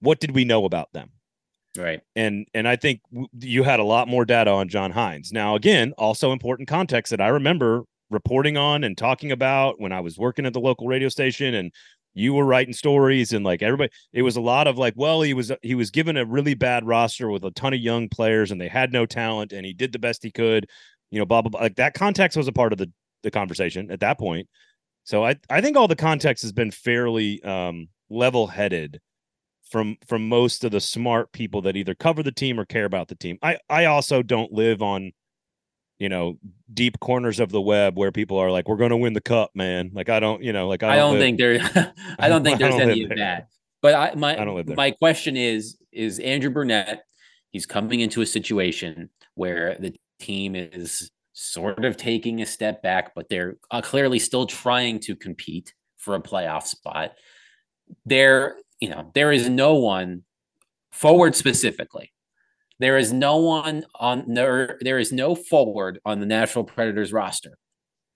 [0.02, 1.10] what did we know about them?
[1.76, 2.02] Right.
[2.14, 5.32] and and I think w- you had a lot more data on John Hynes.
[5.32, 10.00] Now, again, also important context that I remember reporting on and talking about when I
[10.00, 11.72] was working at the local radio station, and
[12.12, 15.32] you were writing stories, and like everybody, it was a lot of like, well, he
[15.32, 18.60] was he was given a really bad roster with a ton of young players, and
[18.60, 20.68] they had no talent, and he did the best he could,
[21.10, 21.60] you know, blah blah blah.
[21.62, 24.46] Like that context was a part of the the conversation at that point.
[25.04, 29.00] So I I think all the context has been fairly um, level headed
[29.72, 33.08] from from most of the smart people that either cover the team or care about
[33.08, 33.38] the team.
[33.42, 35.12] I I also don't live on
[35.98, 36.38] you know
[36.72, 39.50] deep corners of the web where people are like we're going to win the cup,
[39.54, 39.90] man.
[39.94, 41.92] Like I don't, you know, like I I don't, don't live- think there.
[42.18, 43.18] I don't think there's don't any of there.
[43.18, 43.48] that.
[43.80, 44.76] But I my I don't live there.
[44.76, 47.04] my question is is Andrew Brunette.
[47.50, 53.14] He's coming into a situation where the team is sort of taking a step back,
[53.14, 57.12] but they're uh, clearly still trying to compete for a playoff spot.
[58.06, 60.24] There, you know, there is no one
[60.90, 62.12] forward specifically.
[62.80, 64.76] There is no one on there.
[64.80, 67.56] There is no forward on the Nashville Predators roster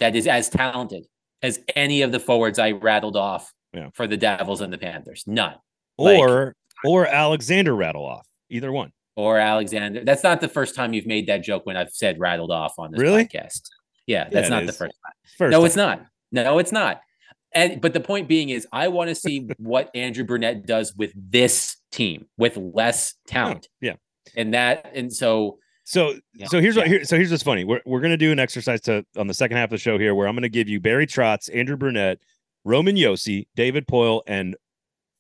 [0.01, 1.05] that is as talented
[1.41, 3.91] as any of the forwards I rattled off Yeah.
[3.95, 5.23] for the Devils and the Panthers.
[5.27, 5.55] None.
[5.99, 8.93] like- or or Alexander rattle off either one.
[9.15, 10.05] Or Alexander.
[10.05, 12.91] That's not the first time you've made that joke when I've said rattled off on
[12.91, 13.25] this Really?
[13.25, 13.63] podcast.
[14.07, 15.13] Yeah, that's it not the first time.
[15.39, 15.67] First no, time.
[15.67, 16.07] it's not.
[16.33, 17.01] No, it's not.
[17.57, 21.13] And but the point being is I want to see what Andrew Brunette does with
[21.17, 23.69] this team with less talent.
[23.71, 23.95] Oh, yeah.
[24.37, 26.47] And that and so So Yeah.
[26.49, 27.65] so here's what here so here's what's funny.
[27.65, 30.15] We're we're gonna do an exercise to on the second half of the show here
[30.15, 32.19] where I'm gonna give you Barry Trotz, Andrew Brunette,
[32.65, 34.55] Roman Josi, David Poile, and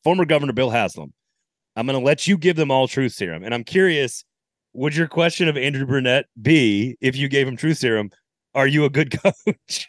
[0.04, 1.12] former Governor Bill Haslam.
[1.74, 3.44] I'm gonna let you give them all truth serum.
[3.44, 4.24] And I'm curious,
[4.74, 8.10] would your question of Andrew Brunette be if you gave him truth serum,
[8.54, 9.88] are you a good coach?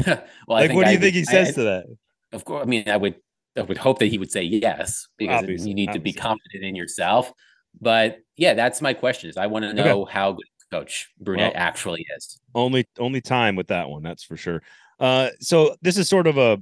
[0.06, 1.84] well, I like what do you I- think he I- says I- to that?
[2.32, 3.14] Of course, I mean, I would,
[3.56, 6.64] I would hope that he would say yes because Obviously, you need to be confident
[6.64, 7.32] in yourself.
[7.80, 9.30] But yeah, that's my question.
[9.30, 9.82] Is I want to Okay.
[9.84, 12.38] know how good Coach Brunette Well, actually is.
[12.54, 14.60] only only time with that one that's for sure
[14.98, 16.58] uh so this is sort of a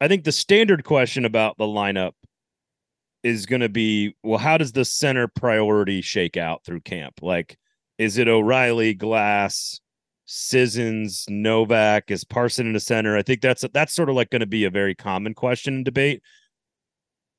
[0.00, 2.12] i think the standard question about the lineup
[3.22, 7.58] is going to be well how does the center priority shake out through camp like
[7.98, 9.80] is it o'reilly glass
[10.32, 13.16] Sissons, Novak, is Parssinen the center?
[13.16, 15.82] I think that's that's sort of like going to be a very common question in
[15.82, 16.22] debate.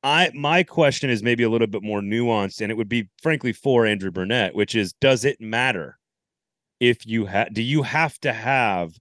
[0.04, 3.54] I my question is maybe a little bit more nuanced, and it would be frankly
[3.54, 5.98] for Andrew Brunette, which is does it matter
[6.82, 8.92] if you have do you have to have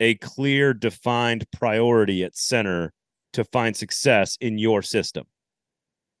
[0.00, 2.92] a clear defined priority at center
[3.34, 5.26] to find success in your system?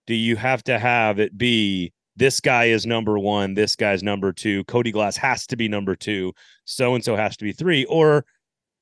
[0.06, 4.32] Do you have to have it be this guy is number one, this guy's number
[4.32, 6.32] two, Cody Glass has to be number two,
[6.64, 8.24] so and so has to be three, or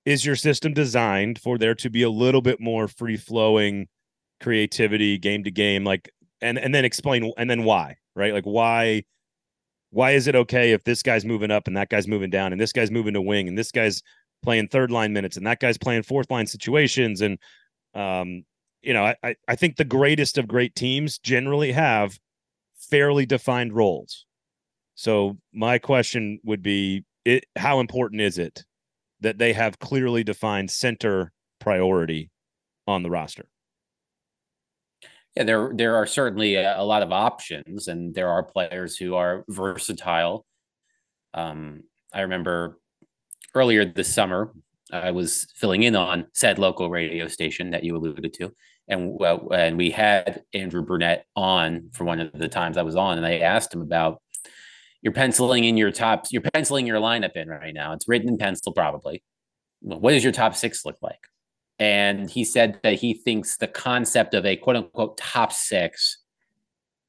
[0.04, 3.86] is your system designed for there to be a little bit more free flowing
[4.40, 6.10] creativity game to game like
[6.40, 8.32] and and then explain and then why right?
[8.34, 9.02] Like why
[9.90, 12.60] why is it okay if this guy's moving up and that guy's moving down and
[12.60, 14.02] this guy's moving to wing and this guy's
[14.42, 17.38] playing third line minutes and that guy's playing fourth line situations and
[17.94, 18.44] um
[18.82, 22.18] you know I I think the greatest of great teams generally have
[22.88, 24.26] fairly defined roles.
[24.94, 28.64] So my question would be it how important is it
[29.20, 32.30] that they have clearly defined center priority
[32.86, 33.46] on the roster?
[35.36, 39.14] Yeah, there there are certainly a, a, lot of options, and there are players who
[39.14, 40.44] are versatile.
[41.34, 42.80] Um, I remember
[43.54, 44.52] earlier this summer,
[44.92, 48.52] I was filling in on said local radio station that you alluded to,
[48.90, 52.96] and well, and we had Andrew Brunette on for one of the times I was
[52.96, 54.20] on, and I asked him about
[55.00, 57.92] you're penciling in your tops, you're penciling your lineup in right now.
[57.92, 59.22] It's written in pencil, probably.
[59.80, 61.20] What does your top six look like?
[61.78, 66.18] And he said that he thinks the concept of a quote unquote top six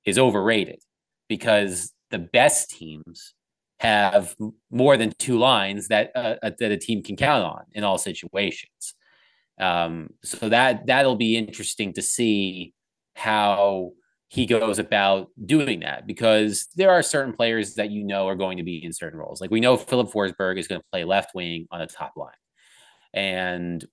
[0.06, 0.82] is overrated
[1.28, 3.34] because the best teams
[3.80, 4.36] have
[4.70, 8.94] more than two lines that uh, that a team can count on in all situations.
[9.62, 12.74] Um, so that that'll be interesting to see
[13.16, 13.92] how
[14.28, 18.58] he goes about doing that because there are certain players that you know are going
[18.58, 19.42] to be in certain roles.
[19.42, 22.32] Like we know Filip Forsberg is going to play left wing on a top line.
[23.14, 23.86] And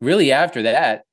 [0.00, 1.04] really after that,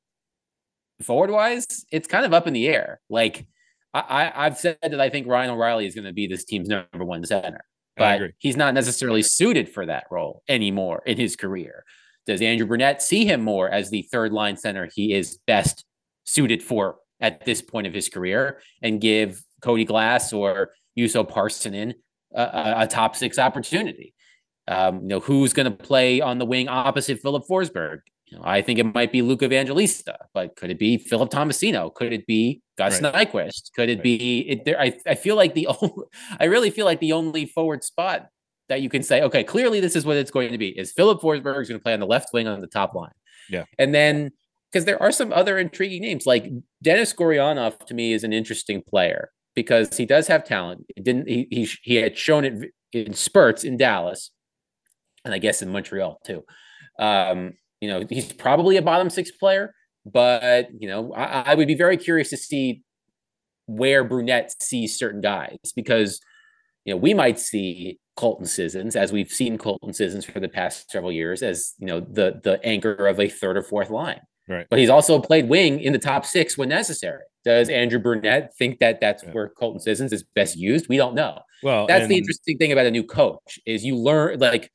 [1.01, 3.01] forward wise, it's kind of up in the air.
[3.09, 3.45] Like
[3.93, 7.03] I, I've said that I think Ryan O'Reilly is going to be this team's number
[7.03, 7.65] one center,
[7.97, 11.83] but he's not necessarily suited for that role anymore in his career.
[12.29, 15.83] Does Andrew Brunette see him more as the third line center he is best
[16.25, 21.95] suited for at this point of his career and give Cody Glass or Juuso Parssinen
[22.35, 24.13] a, a, a top six opportunity?
[24.67, 28.01] Um, you know, who's going to play on the wing opposite Filip Forsberg?
[28.27, 31.91] You know, I think it might be Luke Evangelista, but could it be Philip Tomasino?
[31.91, 33.11] Could it be Gus right.
[33.27, 33.73] Nyquist?
[33.75, 34.03] Could it right.
[34.03, 34.41] be?
[34.47, 36.05] It, there, I, I feel like the only,
[36.39, 38.29] I really feel like the only forward spot
[38.69, 40.69] that you can say, okay, clearly this is what it's going to be.
[40.69, 43.11] Is Filip Forsberg is going to play on the left wing on the top line?
[43.49, 44.31] Yeah, and then
[44.71, 46.49] because there are some other intriguing names, like
[46.81, 50.85] Denis Gurianov to me is an interesting player because he does have talent.
[50.95, 51.47] It didn't he?
[51.49, 54.31] He, he had shown it in spurts in Dallas,
[55.25, 56.43] and I guess in Montreal too.
[56.99, 59.73] Um, you know, he's probably a bottom six player,
[60.05, 62.83] but you know, I, I would be very curious to see
[63.65, 66.19] where Brunette sees certain guys because
[66.85, 70.91] you know we might see Colton Sissons, as we've seen Colton Sissons for the past
[70.91, 74.19] several years, as you know, the the anchor of a third or fourth line.
[74.45, 74.67] Right.
[74.69, 77.23] But he's also played wing in the top six when necessary.
[77.45, 79.31] Does Andrew Brunette think that that's yeah.
[79.31, 80.89] where Colton Sissons is best used?
[80.89, 81.39] We don't know.
[81.63, 82.11] Well, that's and...
[82.11, 84.69] the interesting thing about a new coach is you learn like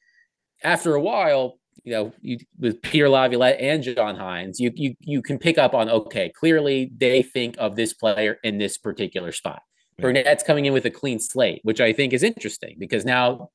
[0.63, 5.21] after a while, you know, you, with Peter Laviolette and John Hynes, you you you
[5.21, 9.61] can pick up on okay, clearly they think of this player in this particular spot.
[9.99, 13.51] Brunette's coming in with a clean slate, which I think is interesting because now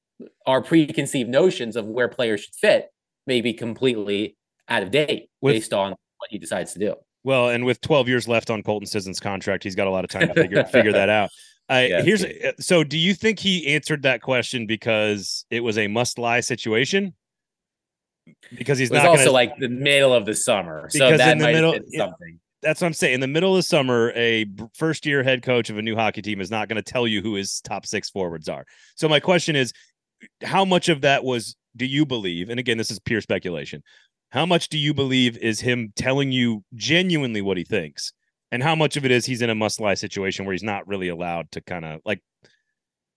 [0.45, 2.91] our preconceived notions of where players should fit
[3.27, 4.37] may be completely
[4.67, 6.95] out of date with, based on what he decides to do.
[7.23, 10.09] Well, and with 12 years left on Colton Sissons' contract, he's got a lot of
[10.09, 11.29] time to figure figure that out.
[11.69, 12.51] Uh, yeah, here's yeah.
[12.59, 12.83] so.
[12.83, 17.13] Do you think he answered that question because it was a must lie situation?
[18.55, 21.73] Because he's not also gonna, like the middle of the summer, so that might middle,
[21.95, 23.15] something that's what I'm saying.
[23.15, 26.21] In the middle of the summer, a first year head coach of a new hockey
[26.21, 28.65] team is not going to tell you who his top six forwards are.
[28.95, 29.73] So my question is,
[30.43, 32.49] how much of that was do you believe?
[32.49, 33.81] And again, this is pure speculation.
[34.31, 38.13] How much do you believe is him telling you genuinely what he thinks?
[38.51, 40.87] And how much of it is he's in a must lie situation where he's not
[40.87, 42.21] really allowed to kind of like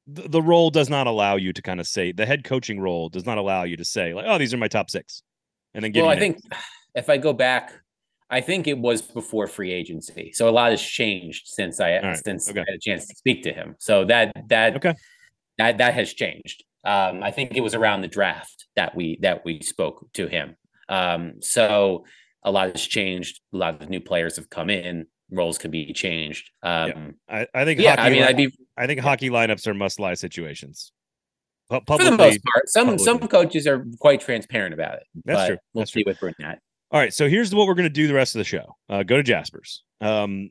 [0.06, 3.08] the, the role does not allow you to kind of say the head coaching role
[3.08, 5.22] does not allow you to say like, oh, these are my top six.
[5.74, 6.38] And then give well, I think
[6.94, 7.72] if I go back
[8.32, 10.32] I think it was before free agency.
[10.32, 12.16] So a lot has changed since I right.
[12.24, 12.60] since okay.
[12.60, 13.76] I had a chance to speak to him.
[13.78, 14.94] So that that okay.
[15.58, 16.64] that that has changed.
[16.84, 20.56] Um, I think it was around the draft that we that we spoke to him.
[20.88, 22.06] Um, so
[22.42, 23.40] a lot has changed.
[23.52, 25.06] A lot of new players have come in.
[25.30, 26.50] Roles could be changed.
[26.62, 27.10] Um, yeah.
[27.28, 27.80] I, I, think.
[27.80, 28.50] Yeah, I mean, I'd be.
[28.78, 30.90] I think hockey lineups are must lie situations.
[31.68, 33.04] Publicly, For the most part, some publicly.
[33.04, 35.04] some coaches are quite transparent about it.
[35.24, 35.58] That's true.
[35.72, 36.10] We'll That's see true.
[36.10, 36.60] with Brunette.
[36.92, 38.76] All right, so here's what we're going to do the rest of the show.
[38.88, 39.82] Uh, go to Jasper's.
[40.02, 40.50] Um,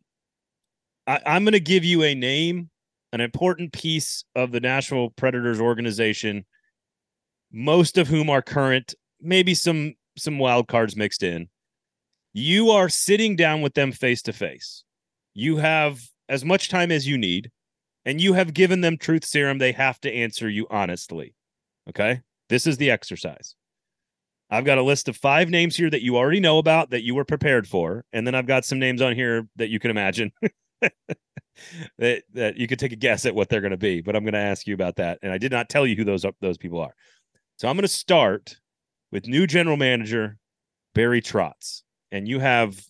[1.07, 2.69] I, I'm going to give you a name,
[3.13, 6.45] an important piece of the Nashville Predators organization,
[7.51, 11.47] most of whom are current, maybe some some wild cards mixed in.
[12.33, 14.83] You are sitting down with them face to face.
[15.33, 17.51] You have as much time as you need.
[18.05, 21.35] and you have given them truth serum, they have to answer you honestly.
[21.89, 22.21] Okay.
[22.49, 23.55] This is the exercise.
[24.51, 27.15] I've got a list of five names here that you already know about that you
[27.15, 28.03] were prepared for.
[28.11, 30.33] And then I've got some names on here that you can imagine
[31.97, 34.01] that, that you could take a guess at what they're going to be.
[34.01, 35.19] But I'm going to ask you about that.
[35.21, 36.93] And I did not tell you who those, those people are.
[37.59, 38.57] So I'm going to start
[39.09, 40.37] with new general manager
[40.93, 41.83] Barry Trotz.
[42.11, 42.83] And you have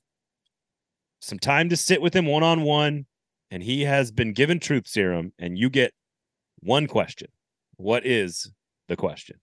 [1.19, 3.05] some time to sit with him one on one.
[3.51, 5.31] And he has been given truth serum.
[5.37, 5.93] And you get
[6.61, 7.27] one question.
[7.75, 8.51] What is
[8.87, 9.39] the question?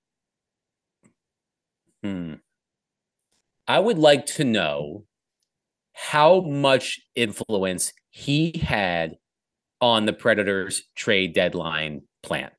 [2.02, 2.34] Hmm.
[3.66, 5.04] I would like to know
[5.92, 9.16] how much influence he had
[9.80, 12.50] on the Predators trade deadline plan.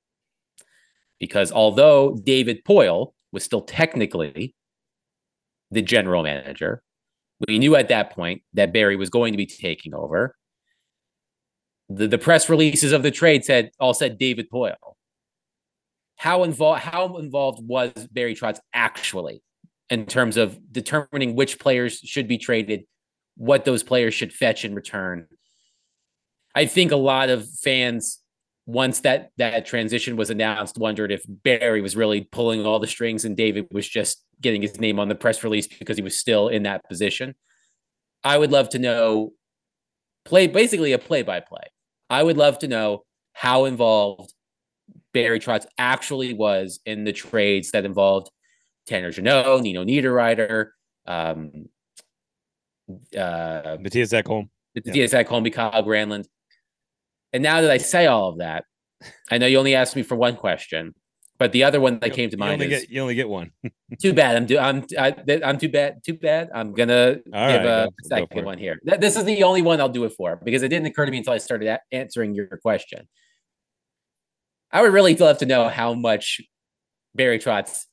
[1.20, 4.56] Because although David Poile was still technically
[5.72, 6.84] the general manager,
[7.48, 10.36] we knew at that point that Barry was going to be taking over.
[11.90, 14.96] The, the press releases of the trade said all said David Poile
[16.20, 19.41] how involved how involved was Barry Trotz actually
[19.89, 22.84] in terms of determining which players should be traded,
[23.38, 25.28] what those players should fetch in return.
[26.53, 28.20] I think a lot of fans
[28.65, 33.24] once that that transition was announced wondered if Barry was really pulling all the strings
[33.24, 36.49] and David was just getting his name on the press release because he was still
[36.49, 37.34] in that position.
[38.26, 39.32] I would love to know
[40.26, 41.63] play basically a play by play.
[42.09, 44.34] I would love to know how involved
[45.14, 48.30] Barry Trotz actually was in the trades that involved
[48.88, 50.70] Tanner Jeannot, Nino Niederreiter,
[51.05, 51.70] um,
[53.16, 55.24] uh, Mattias Ekholm, Mattias yeah.
[55.24, 55.45] Ekholm,
[55.86, 56.26] Granlund.
[57.32, 58.66] And now that I say all of that,
[59.32, 60.95] I know you only asked me for one question,
[61.38, 63.51] but the other one that you, came to mind is get, you only get one.
[64.01, 64.36] too bad.
[64.36, 66.03] I'm do, I'm I, am too bad.
[66.03, 66.49] Too bad.
[66.53, 68.80] I'm gonna all give right, a go, second go one here.
[68.84, 71.20] This is the only one I'll do it for because it didn't occur to me
[71.20, 73.07] until I started answering your question.
[74.72, 76.41] I would really love to know how much
[77.15, 77.86] Barry Trotz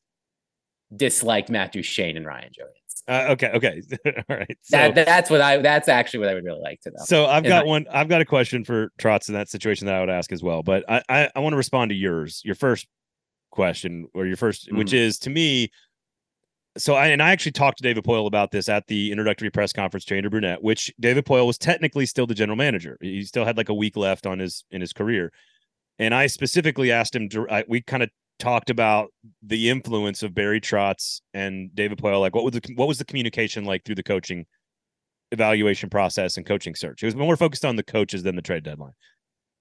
[0.94, 3.02] disliked Matt Duchene and Ryan Johansen.
[3.08, 3.82] Uh, okay, okay,
[4.28, 4.58] all right.
[4.62, 5.58] So, that, that's what I.
[5.58, 7.04] That's actually what I would really like to know.
[7.04, 7.86] So I've got one.
[7.90, 10.62] I've got a question for Trotz in that situation that I would ask as well.
[10.62, 12.42] But I, I, I want to respond to yours.
[12.44, 12.88] Your first
[13.52, 14.78] question, or your 1st mm-hmm.
[14.78, 15.70] which is to me.
[16.76, 19.72] So I and I actually talked to David Poile about this at the introductory press
[19.72, 22.98] conference to Andrew Brunette, which David Poile was technically still the general manager.
[23.00, 25.32] He still had like a week left on his in his career.
[25.98, 29.08] And I specifically asked him to, I, we kind of talked about
[29.42, 32.20] the influence of Barry Trotz and David Poile.
[32.20, 34.46] Like, what was the what was the communication like through the coaching
[35.32, 37.02] evaluation process and coaching search?
[37.02, 38.92] It was more focused on the coaches than the trade deadline.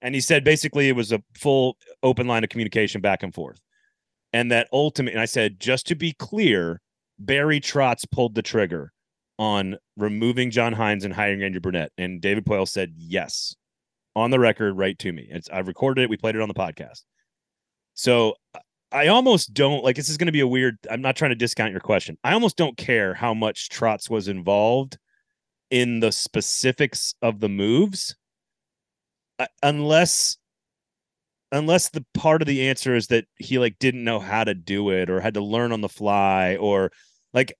[0.02, 3.60] And he said basically it was a full open line of communication back and forth.
[4.32, 6.82] And that ultimate, and I said, just to be clear,
[7.18, 8.92] Barry Trotz pulled the trigger
[9.38, 13.54] on removing John Hynes and hiring Andrew Brunette, And David Poile said yes
[14.16, 15.28] on the record right to me.
[15.30, 16.10] It's I've recorded it.
[16.10, 17.02] We played it on the podcast.
[17.94, 18.34] So
[18.90, 20.78] I almost don't like this is going to be a weird.
[20.90, 22.16] I'm not trying to discount your question.
[22.24, 24.96] I almost don't care how much Trotz was involved
[25.70, 28.16] in the specifics of the moves,
[29.38, 30.38] uh, unless
[31.52, 34.90] unless the part of the answer is that he like didn't know how to do
[34.90, 36.90] it or had to learn on the fly or
[37.34, 37.52] like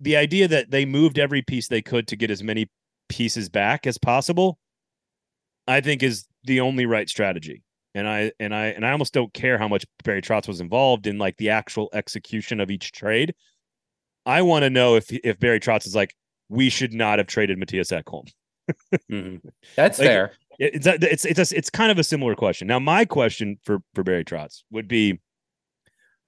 [0.00, 2.68] the idea that they moved every piece they could to get as many
[3.08, 4.58] pieces back as possible
[5.70, 7.62] I think is the only right strategy.
[7.94, 11.06] And I and I and I almost don't care how much Barry Trotz was involved
[11.06, 13.34] in like the actual execution of each trade.
[14.26, 16.14] I want to know if if Barry Trotz is like,
[16.48, 18.30] we should not have traded Mattias Ekholm.
[19.10, 19.48] mm-hmm.
[19.76, 20.32] That's like, fair.
[20.58, 22.68] It's it's it's a, it's kind of a similar question.
[22.68, 25.18] Now, my question for for Barry Trotz would be,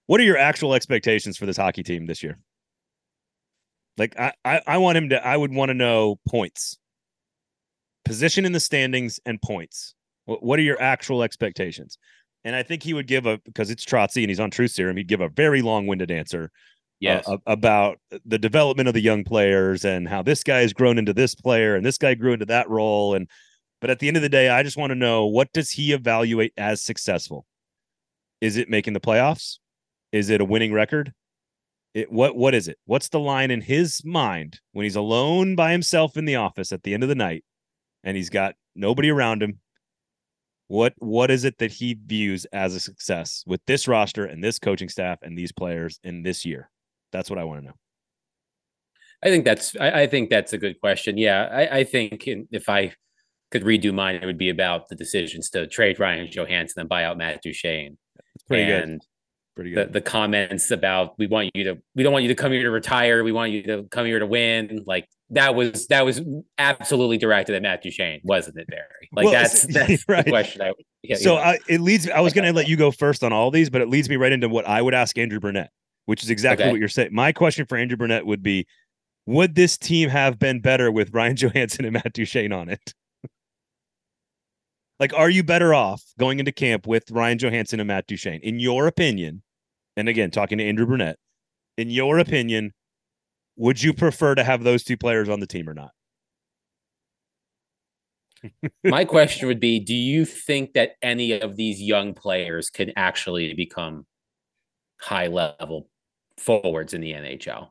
[0.06, 2.38] what are your actual expectations for this hockey team this year?
[3.98, 5.24] Like, I I, I want him to.
[5.24, 6.78] I would want to know points
[8.04, 9.94] position in the standings and points.
[10.26, 11.98] What are your actual expectations?
[12.44, 14.96] And I think he would give a because it's Trotzy and he's on Truth Serum.
[14.96, 16.44] He'd give a very long-winded answer.
[16.44, 16.48] Uh,
[17.00, 17.28] yes.
[17.28, 21.12] Uh, about the development of the young players and how this guy has grown into
[21.12, 23.14] this player and this guy grew into that role.
[23.14, 23.28] And
[23.80, 25.92] but at the end of the day, I just want to know what does he
[25.92, 27.44] evaluate as successful?
[28.40, 29.58] Is it making the playoffs?
[30.12, 31.12] Is it a winning record?
[31.94, 32.78] It, what what is it?
[32.86, 36.84] What's the line in his mind when he's alone by himself in the office at
[36.84, 37.44] the end of the night?
[38.04, 39.58] And he's got nobody around him.
[40.68, 44.58] What what is it that he views as a success with this roster and this
[44.58, 46.70] coaching staff and these players in this year?
[47.12, 47.74] That's what I want to know.
[49.22, 51.18] I think that's I, I think that's a good question.
[51.18, 52.94] Yeah, I, I think in, if I
[53.50, 57.04] could redo mine, it would be about the decisions to trade Ryan Johansen and buy
[57.04, 57.98] out Matt Duchene.
[58.16, 59.06] That's pretty and, good.
[59.54, 59.92] Pretty the, good.
[59.92, 62.70] the comments about we want you to we don't want you to come here to
[62.70, 63.22] retire.
[63.22, 64.82] We want you to come here to win.
[64.86, 66.22] Like that was that was
[66.56, 69.10] absolutely directed at Matt Duchene, wasn't it, Barry?
[69.12, 70.24] Like Well, that's that's right.
[70.24, 70.62] the question.
[70.62, 70.72] I
[71.02, 71.42] yeah, so you know.
[71.42, 72.08] I, it leads.
[72.08, 74.16] I was going to let you go first on all these, but it leads me
[74.16, 75.70] right into what I would ask Andrew Brunette,
[76.06, 76.70] which is exactly Okay.
[76.70, 77.10] what you're saying.
[77.12, 78.66] My question for Andrew Brunette would be:
[79.26, 82.94] Would this team have been better with Ryan Johansen and Matt Duchene on it?
[85.02, 88.60] Like, are you better off going into camp with Ryan Johansen and Matt Duchene, in
[88.60, 89.42] your opinion?
[89.96, 91.18] And again, talking to Andrew Brunette,
[91.76, 92.70] in your opinion,
[93.56, 95.90] would you prefer to have those two players on the team or not?
[98.84, 103.54] my question would be: Do you think that any of these young players can actually
[103.54, 104.06] become
[105.00, 105.88] high level
[106.38, 107.70] forwards in the NHL?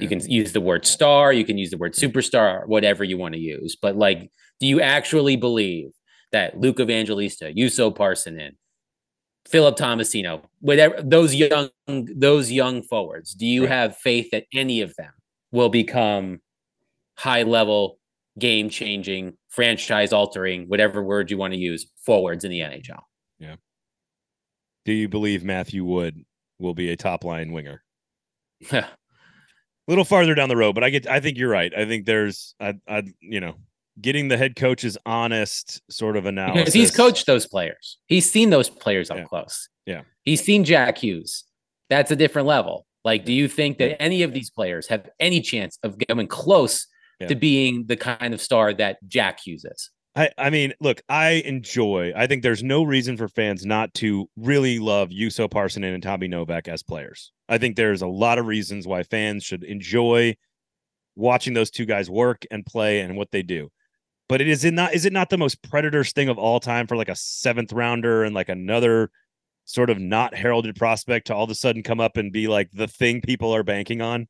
[0.00, 3.34] You can use the word star, you can use the word superstar, whatever you want
[3.34, 3.76] to use.
[3.76, 5.90] But like, do you actually believe
[6.34, 8.56] that Luke Evangelista, Juuso Parssinen,
[9.46, 13.70] Philip Tomasino, whatever those young those young forwards, do you Right.
[13.72, 15.12] have faith that any of them
[15.52, 16.40] will become
[17.16, 17.98] high level,
[18.38, 23.02] game changing, franchise altering, whatever word you want to use, forwards in the NHL?
[23.38, 23.56] Yeah.
[24.84, 26.24] Do you believe Matthew Wood
[26.58, 27.82] will be a top line winger?
[28.72, 28.86] a
[29.86, 31.72] little farther down the road, but I get I think you're right.
[31.76, 33.54] I think there's I I you know,
[34.00, 36.60] getting the head coach's honest sort of analysis.
[36.62, 37.98] because he's coached those players.
[38.06, 39.24] He's seen those players up Yeah.
[39.24, 39.68] close.
[39.86, 40.02] Yeah.
[40.24, 41.44] He's seen Jack Hughes.
[41.90, 42.86] That's a different level.
[43.04, 46.86] Like, do you think that any of these players have any chance of coming close
[47.20, 47.28] Yeah.
[47.28, 49.90] to being the kind of star that Jack Hughes is?
[50.16, 52.12] I, I mean, look, I enjoy.
[52.16, 56.28] I think there's no reason for fans not to really love Juuso Parssinen and Tommy
[56.28, 57.32] Novak as players.
[57.48, 60.36] I think there's a lot of reasons why fans should enjoy
[61.16, 63.70] watching those two guys work and play and what they do.
[64.28, 66.86] But it is it not is it not the most predators thing of all time
[66.86, 69.10] for like a seventh rounder and like another
[69.66, 72.70] sort of not heralded prospect to all of a sudden come up and be like
[72.72, 74.28] the thing people are banking on?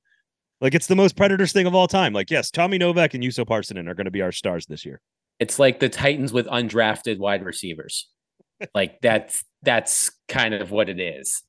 [0.60, 2.12] Like it's the most predators thing of all time.
[2.12, 5.00] Like, yes, Tommy Novak and Juuso Parssinen are going to be our stars this year.
[5.40, 8.08] It's like the Titans with undrafted wide receivers.
[8.74, 11.42] like that's that's kind of what it is.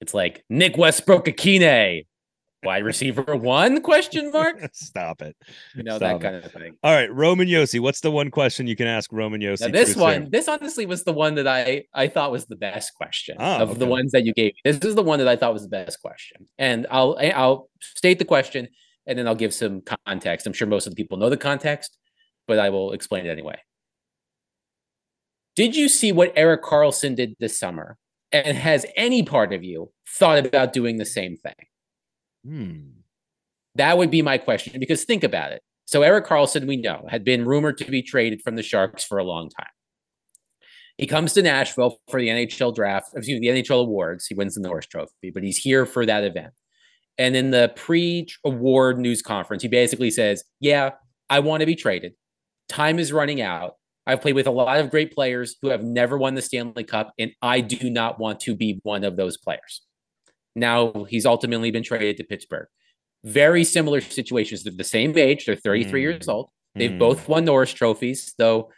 [0.00, 2.06] It's like Nick Westbrook-Ikhine,
[2.62, 4.58] wide receiver one question mark.
[4.72, 5.36] Stop it.
[5.74, 6.32] You know Stop that it.
[6.32, 6.76] kind of thing.
[6.82, 7.80] All right, Roman Josi.
[7.80, 9.60] What's the one question you can ask Roman Josi?
[9.62, 12.94] Now this one, this honestly was the one that I I thought was the best
[12.94, 14.52] question Oh, of the ones that you gave.
[14.64, 14.72] me.
[14.72, 17.68] This is the one that I thought was the best question, and I'll eh, I'll
[17.80, 18.68] state the question
[19.06, 20.46] and then I'll give some context.
[20.46, 21.96] I'm sure most of the people know the context,
[22.46, 23.58] but I will explain it anyway.
[25.56, 27.96] Did you see what Erik Karlsson did this summer?
[28.30, 31.54] And has any part of you thought about doing the same thing?
[32.44, 32.90] Hmm.
[33.74, 35.62] That would be my question because think about it.
[35.84, 39.18] So Erik Karlsson, we know, had been rumored to be traded from the Sharks for
[39.18, 39.70] a long time.
[40.98, 44.26] He comes to Nashville for the NHL draft, excuse me, the NHL awards.
[44.26, 46.52] He wins the Norris Trophy, but he's here for that event.
[47.16, 50.90] And in the pre-award news conference, he basically says, "Yeah,
[51.30, 52.14] I want to be traded.
[52.68, 53.76] Time is running out.
[54.06, 57.12] I've played with a lot of great players who have never won the Stanley Cup,
[57.18, 59.82] and I do not want to be one of those players."
[60.58, 62.68] Now he's ultimately been traded to Pittsburgh
[63.24, 64.62] very similar situations.
[64.62, 65.44] They're the same age.
[65.44, 66.02] They're 33 Mm.
[66.04, 66.50] years old.
[66.76, 66.98] They've Hmm.
[66.98, 68.70] both won Norris trophies, though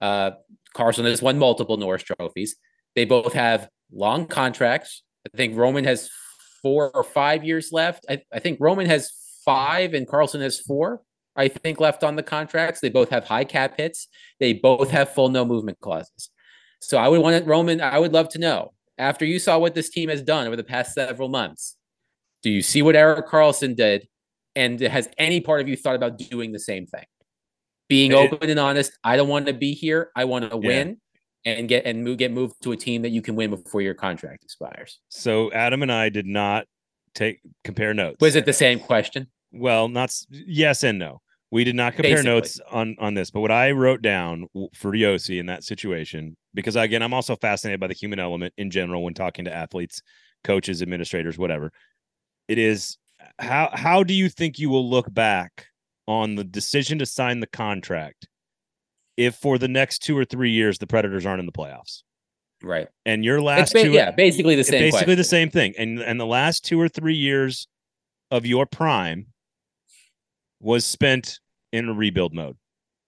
[0.00, 0.32] uh,
[0.74, 2.56] Karlsson has won multiple Norris trophies.
[2.96, 5.04] They both have long contracts.
[5.32, 6.10] I think Roman has
[6.60, 8.04] four or five years left.
[8.10, 9.10] I, I think Roman has
[9.44, 11.02] five and Karlsson has four,
[11.36, 12.80] I think, left on the contracts.
[12.80, 14.08] They both have high cap hits.
[14.40, 16.30] They both have full no movement clauses.
[16.80, 19.74] So I would want it, Roman, I would love to know after you saw what
[19.74, 21.76] this team has done over the past several months,
[22.42, 24.06] do you see what Erik Karlsson did?
[24.56, 27.04] And has any part of you thought about doing the same thing?
[27.88, 28.92] Being It- open and honest.
[29.02, 30.10] I don't want to be here.
[30.14, 30.66] I want to Yeah.
[30.68, 31.00] win
[31.44, 33.94] and get and move, get moved to a team that you can win before your
[33.94, 35.00] contract expires.
[35.08, 36.66] So Adam and I did not
[37.14, 38.16] take compare notes.
[38.20, 39.26] Was it the same question?
[39.52, 41.20] Well, not yes and no.
[41.50, 42.30] We did not compare Basically.
[42.32, 46.76] notes on on this, but what I wrote down for Josi in that situation, because
[46.76, 50.00] again, I'm also fascinated by the human element in general when talking to athletes,
[50.44, 51.72] coaches, administrators, whatever.
[52.48, 52.98] It is
[53.38, 55.66] how how do you think you will look back
[56.06, 58.28] on the decision to sign the contract
[59.16, 62.02] if for the next two or three years the Predators aren't in the playoffs?
[62.62, 62.88] Right.
[63.04, 64.80] And your last ba- two yeah, basically the same.
[64.80, 65.74] basically the same thing.
[65.78, 67.66] And and the last two or three years
[68.30, 69.26] of your prime
[70.60, 71.40] was spent
[71.72, 72.56] in a rebuild mode.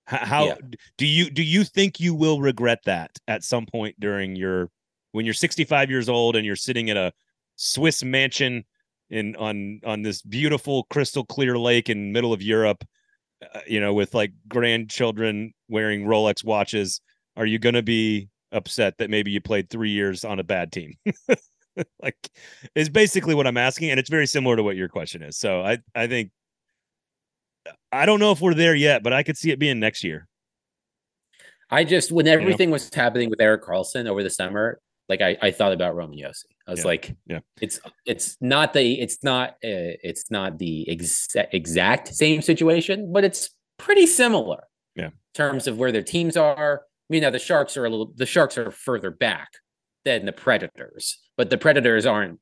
[0.06, 0.56] How, Yeah.
[0.98, 4.70] do you do you think you will regret that at some point during your
[5.12, 7.12] when you're 65 years old and you're sitting at a
[7.56, 8.64] Swiss mansion
[9.10, 12.84] in on on this beautiful crystal clear lake in middle of Europe,
[13.54, 17.00] uh, you know, with like grandchildren wearing Rolex watches?
[17.36, 20.72] Are you going to be upset that maybe you played three years on a bad
[20.72, 20.94] team.
[22.02, 22.16] like
[22.74, 25.36] is basically what I'm asking, and it's very similar to what your question is.
[25.36, 26.30] So I I think
[27.96, 30.28] I don't know if we're there yet, but I could see it being next year.
[31.70, 32.74] I just when everything you know?
[32.74, 36.44] was happening with Erik Karlsson over the summer, like I, I thought about Roman Josi.
[36.66, 36.86] I was yeah.
[36.86, 42.42] like, yeah, it's it's not the it's not uh, it's not the exa- exact same
[42.42, 44.64] situation, but it's pretty similar.
[44.94, 46.82] Yeah, in terms of where their teams are.
[46.82, 49.48] I mean, now the Sharks are a little the Sharks are further back
[50.04, 52.40] than the Predators, but the Predators aren't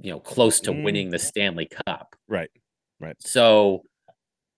[0.00, 0.82] you know close to mm.
[0.82, 2.16] winning the Stanley Cup.
[2.28, 2.50] Right,
[2.98, 3.16] right.
[3.20, 3.82] So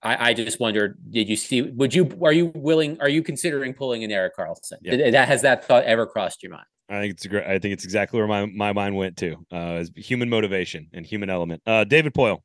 [0.03, 1.63] I, I, just wondered, did you see?
[1.63, 3.01] Would you are you willing?
[3.01, 4.79] Are you considering pulling an Erik Karlsson?
[4.83, 4.97] Yeah.
[4.97, 6.67] Did, that has that thought ever crossed your mind?
[6.93, 7.47] I think it's great.
[7.47, 9.37] I think it's exactly where my, my mind went to.
[9.51, 11.63] Uh, human motivation and human element.
[11.67, 12.41] Uh, David Poile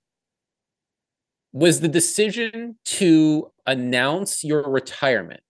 [1.51, 5.41] Was the decision to announce your retirement?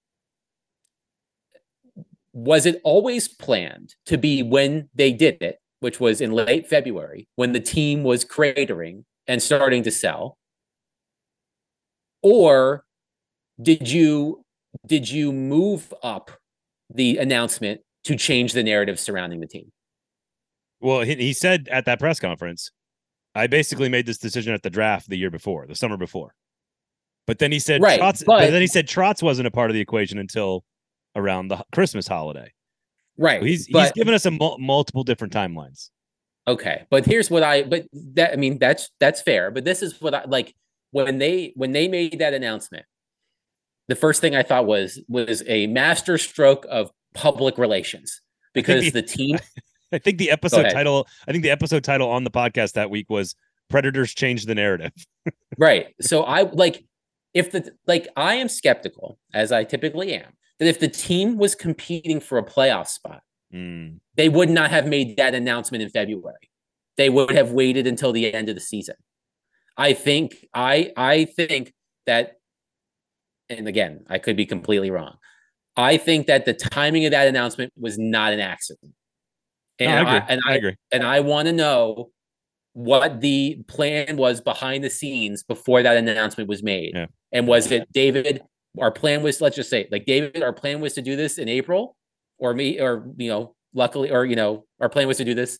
[2.34, 7.28] Was it always planned to be when they did it, which was in late February,
[7.36, 10.38] when the team was cratering and starting to sell?
[12.28, 12.84] Or
[13.61, 14.43] did you
[14.86, 16.32] did you move up
[16.93, 19.71] the announcement to change the narrative surrounding the team?
[20.80, 22.71] Well, he, he said at that press conference,
[23.34, 26.36] I basically made this decision at the draft the year before, the summer before.
[27.25, 29.69] But then he said right, Trotz, but, but then he said Trotz wasn't a part
[29.69, 30.63] of the equation until
[31.15, 32.51] around the Christmas holiday.
[33.17, 33.41] Right.
[33.41, 35.89] So he's but, he's given us a mul- multiple different timelines.
[36.47, 39.99] Okay, but here's what I but that I mean that's that's fair, but this is
[40.01, 40.53] what I like
[40.92, 42.86] when they when they made that announcement,
[43.88, 48.22] the first thing I thought was was a master stroke of public relations
[48.54, 49.38] because the, team.
[49.92, 51.08] I think the episode title.
[51.28, 53.36] I think the episode title on the podcast that week was
[53.70, 54.92] "Predators Change the Narrative."
[55.58, 55.94] right.
[56.02, 56.86] So I like
[57.34, 61.56] if the like I am skeptical as I typically am that if the team was
[61.56, 63.22] competing for a playoff spot,
[63.54, 64.00] mm.
[64.16, 66.50] they would not have made that announcement in February.
[66.98, 68.96] They would have waited until the end of the season.
[69.78, 71.73] I think I I think
[72.07, 72.34] that,
[73.49, 75.17] and again, I could be completely wrong.
[75.75, 78.93] I think that the timing of that announcement was not an accident.
[79.80, 80.28] And no, I agree.
[80.28, 80.75] I, and I, I agree.
[80.91, 82.09] And I want to know
[82.73, 86.93] what the plan was behind the scenes before that announcement was made.
[86.95, 87.05] Yeah.
[87.32, 88.41] And was it David?
[88.80, 90.41] Our plan was let's just say like David.
[90.41, 91.95] Our plan was to do this in April,
[92.39, 95.59] or me, or you know, luckily, or you know, our plan was to do this.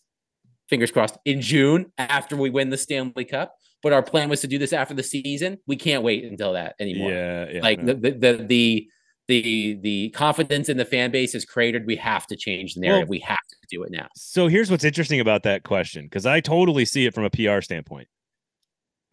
[0.68, 4.46] Fingers crossed in June after we win the Stanley Cup but our plan was to
[4.46, 5.58] do this after the season.
[5.66, 7.10] We can't wait until that anymore.
[7.10, 8.88] Yeah, yeah like the, the, the the
[9.28, 11.86] the the confidence in the fan base is cratered.
[11.86, 13.08] We have to change the narrative.
[13.08, 14.08] Well, we have to do it now.
[14.16, 17.60] So here's what's interesting about that question because I totally see it from a PR
[17.60, 18.08] standpoint.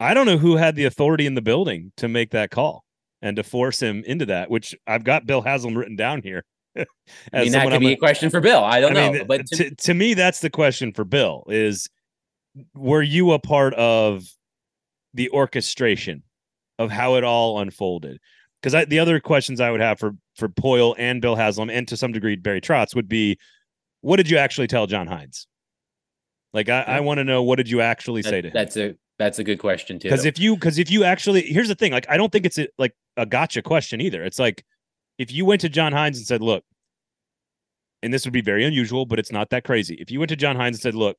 [0.00, 2.84] I don't know who had the authority in the building to make that call
[3.22, 6.44] and to force him into that, which I've got Bill Haslam written down here.
[6.76, 8.62] I mean, that could be a question for Bill.
[8.62, 9.12] I don't I know.
[9.12, 11.88] Mean, but to, to, to me, that's the question for Bill is
[12.74, 14.26] were you a part of
[15.16, 16.22] the orchestration
[16.78, 18.20] of how it all unfolded.
[18.62, 21.96] Because the other questions I would have for for Poile and Bill Haslam and to
[21.96, 23.38] some degree Barry Trotz would be,
[24.00, 25.46] what did you actually tell John Hynes?
[26.52, 28.54] Like I, I want to know what did you actually that, say to him?
[28.54, 30.08] That's a that's a good question too.
[30.08, 32.58] Because if you because if you actually here's the thing, like I don't think it's
[32.58, 34.24] a, like a gotcha question either.
[34.24, 34.64] It's like
[35.18, 36.64] if you went to John Hynes and said, look,
[38.02, 39.94] and this would be very unusual, but it's not that crazy.
[39.94, 41.16] If you went to John Hynes and said, look,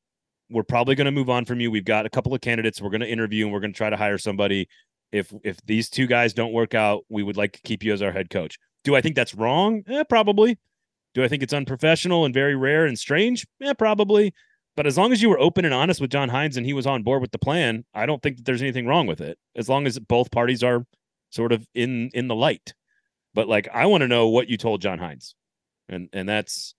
[0.50, 1.70] we're probably going to move on from you.
[1.70, 3.90] We've got a couple of candidates we're going to interview and we're going to try
[3.90, 4.68] to hire somebody.
[5.12, 8.02] If if these two guys don't work out, we would like to keep you as
[8.02, 8.58] our head coach.
[8.84, 9.82] Do I think that's wrong?
[9.88, 10.58] Eh, probably.
[11.14, 13.46] Do I think it's unprofessional and very rare and strange?
[13.58, 14.34] Yeah, probably.
[14.76, 16.86] But as long as you were open and honest with John Hynes and he was
[16.86, 19.38] on board with the plan, I don't think that there's anything wrong with it.
[19.56, 20.84] As long as both parties are
[21.30, 22.74] sort of in in the light.
[23.34, 25.34] But like I want to know what you told John Hynes.
[25.88, 26.74] And and that's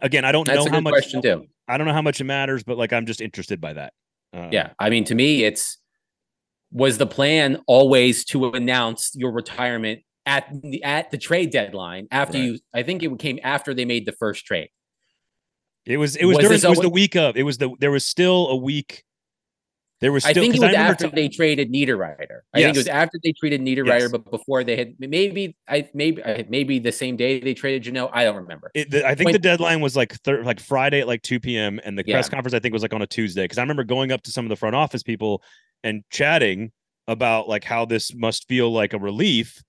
[0.00, 1.46] again, I don't that's know how much question too.
[1.66, 3.92] I don't know how much it matters, but like I'm just interested by that.
[4.32, 5.78] Uh, yeah, I mean, to me, it's
[6.72, 12.38] was the plan always to announce your retirement at the at the trade deadline after
[12.38, 12.44] right.
[12.44, 12.58] you.
[12.74, 14.70] I think it came after they made the first trade.
[15.86, 17.90] It was it was, was during it was the week of it was the there
[17.90, 19.04] was still a week
[20.04, 20.22] there was.
[20.22, 22.40] Still, I think it was after t- they traded Niederreiter.
[22.52, 22.66] I yes.
[22.66, 24.12] think it was after they traded Niederreiter, yes.
[24.12, 28.10] but before they had maybe I maybe maybe the same day they traded Jeannot.
[28.12, 28.70] I don't remember.
[28.74, 31.40] It, the, I think when, the deadline was like thir- like Friday at like two
[31.40, 31.80] p.m.
[31.84, 32.16] and the yeah.
[32.16, 34.30] press conference I think was like on a Tuesday because I remember going up to
[34.30, 35.42] some of the front office people
[35.82, 36.70] and chatting
[37.08, 39.62] about like how this must feel like a relief,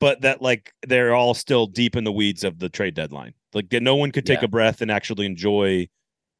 [0.00, 3.34] but that like they're all still deep in the weeds of the trade deadline.
[3.52, 4.46] Like no one could take yeah.
[4.46, 5.86] a breath and actually enjoy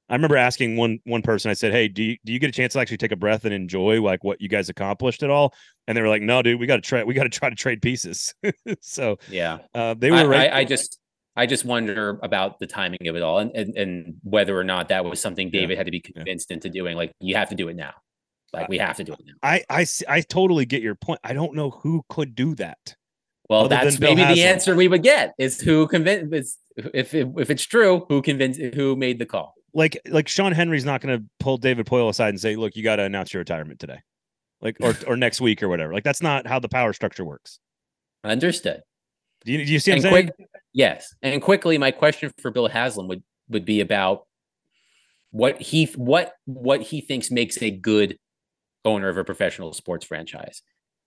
[0.09, 1.51] I remember asking one one person.
[1.51, 3.45] I said, "Hey, do you, do you get a chance to actually take a breath
[3.45, 5.55] and enjoy like what you guys accomplished at all?"
[5.87, 7.05] And they were like, "No, dude, we got to try.
[7.05, 8.35] We got to try to trade pieces."
[8.81, 10.35] so yeah, uh, they were.
[10.35, 10.99] I, I, I, just
[11.37, 14.89] I just wonder about the timing of it all and, and, and whether or not
[14.89, 15.77] that was something David yeah.
[15.77, 16.55] had to be convinced yeah.
[16.55, 16.97] into doing.
[16.97, 17.93] Like, you have to do it now.
[18.53, 19.33] Like, we have to do it now.
[19.43, 21.19] I, I, I totally get your point.
[21.25, 22.95] I don't know who could do that.
[23.51, 24.37] Well, that's maybe Haslam.
[24.37, 28.97] the answer we would get is who convinced if if it's true, who convinced who
[28.97, 29.55] made the call.
[29.75, 32.85] Like like Sean Henry's not going to pull David Poile aside and say, "Look, you
[32.85, 33.99] got to announce your retirement today."
[34.61, 35.93] Like or or next week or whatever.
[35.93, 37.59] Like that's not how the power structure works.
[38.23, 38.83] Understood.
[39.45, 40.31] Do you, do you see what and I'm saying?
[40.37, 41.15] Quick, yes.
[41.23, 44.27] And quickly, my question for Bill Haslam would would be about
[45.31, 48.19] what he what what he thinks makes a good
[48.85, 50.63] owner of a professional sports franchise,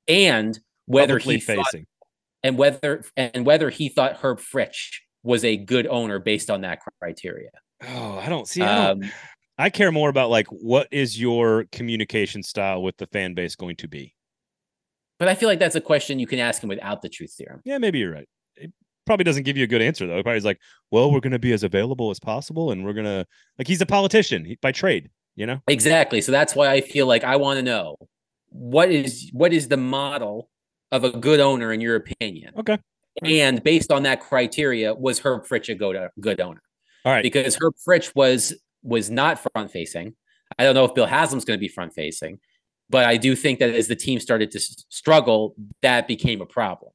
[0.07, 1.63] and whether Publicly he facing.
[1.63, 2.07] Thought,
[2.43, 6.79] and whether and whether he thought Herb Fritch was a good owner based on that
[7.01, 7.49] criteria.
[7.81, 8.61] Oh, I don't see.
[8.61, 9.11] I, don't, um,
[9.57, 13.75] I care more about like what is your communication style with the fan base going
[13.77, 14.13] to be.
[15.19, 17.61] But I feel like that's a question you can ask him without the truth serum.
[17.65, 18.27] Yeah, maybe you're right.
[18.55, 18.71] It
[19.05, 20.17] probably doesn't give you a good answer though.
[20.17, 20.59] It probably is like,
[20.91, 23.25] well, we're going to be as available as possible, and we're gonna
[23.57, 25.59] like he's a politician by trade, you know.
[25.67, 26.21] Exactly.
[26.21, 27.97] So that's why I feel like I want to know
[28.49, 30.49] what is what is the model
[30.91, 32.53] of a good owner in your opinion?
[32.57, 32.77] Okay.
[33.23, 36.61] And based on that criteria, was Herb Fritch a good good owner?
[37.07, 37.23] All right.
[37.23, 38.53] Because Herb Fritch was
[38.83, 40.13] was not front facing.
[40.59, 42.39] I don't know if Bill Haslam's going to be front facing,
[42.89, 46.91] but I do think that as the team started to struggle, that became a problem.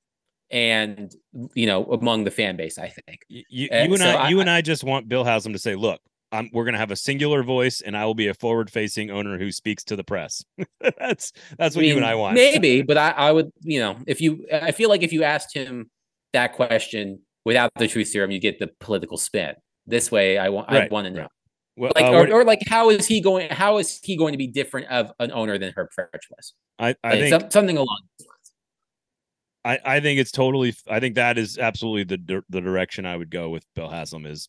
[0.50, 1.14] And
[1.54, 4.40] you know, among the fan base, I think you, you and, and I, I, you
[4.40, 6.96] and I just want Bill Haslam to say, "Look, I'm, we're going to have a
[6.96, 10.44] singular voice, and I will be a forward-facing owner who speaks to the press.
[10.98, 12.34] that's that's what I mean, you and I want.
[12.34, 15.56] Maybe, but I, I would, you know, if you, I feel like if you asked
[15.56, 15.90] him
[16.34, 19.54] that question without the truth serum, you get the political spin.
[19.86, 20.90] This way, I want, right.
[20.90, 21.28] I want to know.
[21.76, 23.48] Well, like, uh, or, or, like, how is he going?
[23.50, 26.52] How is he going to be different of an owner than Herb Fritch was?
[26.78, 29.80] I, I like, think some, something along those lines.
[29.84, 30.74] I, I think it's totally.
[30.88, 34.48] I think that is absolutely the the direction I would go with Bill Haslam is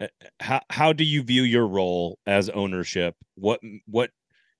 [0.00, 0.06] uh,
[0.40, 4.10] how how do you view your role as ownership what what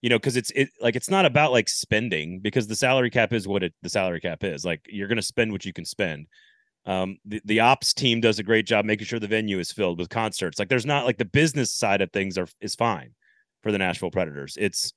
[0.03, 3.33] you know because it's it like it's not about like spending because the salary cap
[3.33, 5.85] is what it the salary cap is like you're going to spend what you can
[5.87, 6.27] spend
[6.87, 9.99] um the, the ops team does a great job making sure the venue is filled
[9.99, 13.11] with concerts like there's not like the business side of things are is fine
[13.63, 14.93] for the nashville predators it's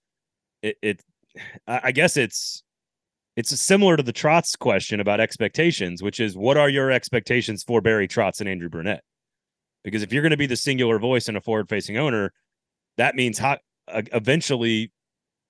[0.61, 1.03] it, it
[1.67, 2.63] i guess it's
[3.36, 7.81] it's similar to the Trotz question about expectations, which is what are your expectations for
[7.81, 9.03] Barry Trotz and Andrew Brunette?
[9.84, 12.31] Because if you're going to be the singular voice and a forward facing owner,
[12.97, 13.57] that means how,
[13.88, 14.91] uh, eventually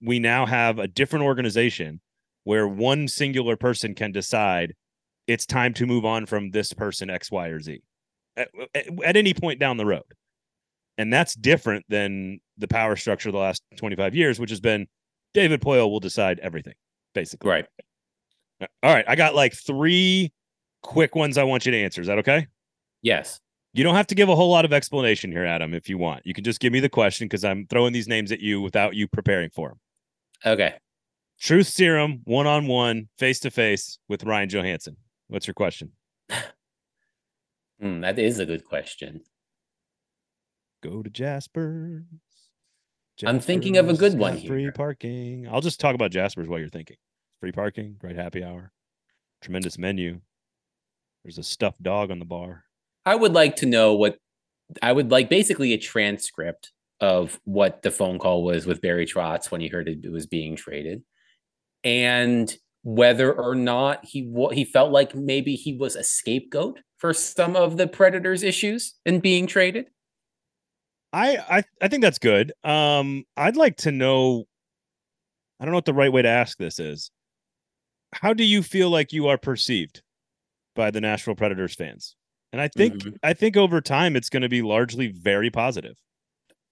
[0.01, 1.99] we now have a different organization
[2.45, 4.75] where one singular person can decide
[5.27, 7.81] it's time to move on from this person X, Y, or Z
[8.35, 8.49] at,
[9.03, 10.03] at any point down the road.
[10.97, 14.87] And that's different than the power structure of the last 25 years, which has been
[15.33, 16.75] David Poile will decide everything,
[17.15, 17.49] basically.
[17.49, 17.65] Right.
[18.61, 19.05] Uh, all right.
[19.07, 20.31] I got like three
[20.83, 22.01] quick ones I want you to answer.
[22.01, 22.47] Is that okay?
[23.01, 23.39] Yes.
[23.73, 26.25] You don't have to give a whole lot of explanation here, Adam, if you want.
[26.25, 28.93] You can just give me the question because I'm throwing these names at you without
[28.93, 29.79] you preparing for them.
[30.45, 30.75] Okay.
[31.39, 34.95] Truth serum, one on one, face to face with Ryan Johansen.
[35.27, 35.91] What's your question?
[37.81, 39.21] mm, that is a good question.
[40.81, 42.03] Go to Jasper's.
[43.17, 44.49] Jasper's I'm thinking of a good one here.
[44.49, 45.47] Free parking.
[45.49, 46.97] I'll just talk about Jasper's while you're thinking.
[47.39, 48.71] Free parking, great happy hour,
[49.41, 50.19] tremendous menu.
[51.23, 52.65] There's a stuffed dog on the bar.
[53.05, 54.17] I would like to know what
[54.81, 59.51] I would like basically a transcript of what the phone call was with Barry Trotz
[59.51, 61.03] when he heard it was being traded,
[61.83, 62.53] and
[62.83, 67.77] whether or not he he felt like maybe he was a scapegoat for some of
[67.77, 69.87] the Predators' issues in being traded.
[71.11, 72.51] I I, I think that's good.
[72.63, 74.45] Um, I'd like to know.
[75.59, 77.09] I don't know what the right way to ask this is.
[78.13, 80.01] How do you feel like you are perceived
[80.75, 82.15] by the Nashville Predators fans?
[82.51, 83.15] And I think mm-hmm.
[83.23, 85.97] I think over time it's going to be largely very positive.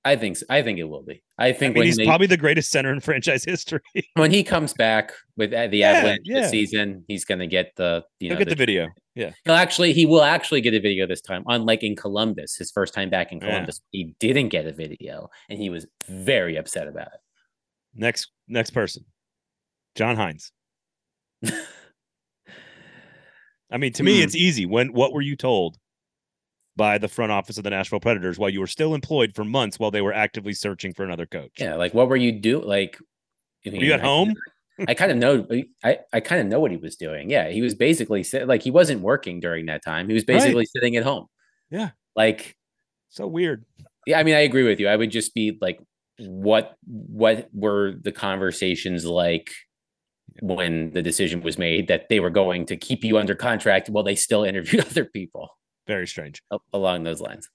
[0.03, 0.45] I think so.
[0.49, 1.21] I think it will be.
[1.37, 3.81] I think I mean, he's they, probably the greatest center in franchise history.
[4.15, 6.41] when he comes back with the yeah, Avalanche yeah.
[6.41, 8.89] this season, he's going to get the you He'll know get the, the, video.
[9.13, 11.43] Yeah, he'll actually he will actually get a video this time.
[11.47, 14.05] Unlike in Columbus, his first time back in Columbus, yeah.
[14.05, 17.19] he didn't get a video, and he was very upset about it.
[17.93, 19.05] Next, next person,
[19.95, 20.51] John Hynes.
[23.71, 24.23] I mean, to me, mm.
[24.23, 24.65] it's easy.
[24.65, 25.77] When what were you told
[26.81, 29.77] by the front office of the Nashville Predators while you were still employed for months
[29.77, 31.51] while they were actively searching for another coach?
[31.59, 32.59] Yeah, like what were you do?
[32.59, 32.97] Like,
[33.63, 34.33] were you at I, home?
[34.87, 35.45] I kind of know.
[35.83, 37.29] I I kind of know what he was doing.
[37.29, 40.07] Yeah, he was basically like he wasn't working during that time.
[40.07, 40.69] He was basically right.
[40.69, 41.27] sitting at home.
[41.69, 42.57] Yeah, like
[43.09, 43.63] so weird.
[44.07, 44.87] Yeah, I mean, I agree with you.
[44.87, 45.79] I would just be like,
[46.17, 49.51] what what were the conversations like?
[50.39, 54.03] when the decision was made that they were going to keep you under contract while
[54.03, 55.49] they still interviewed other people.
[55.87, 56.41] Very strange.
[56.73, 57.49] along those lines.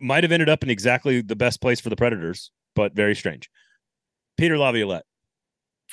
[0.00, 3.50] Might have ended up in exactly the best place for the Predators, but very strange.
[4.36, 5.04] Peter Laviolette.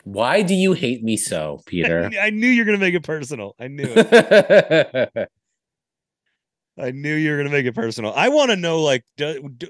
[0.04, 2.10] Why do you hate me so, Peter?
[2.22, 3.56] I knew you were going to make it personal.
[3.60, 5.30] I knew it.
[6.80, 8.14] I knew you were going to make it personal.
[8.14, 9.68] I want to know, like, do, do,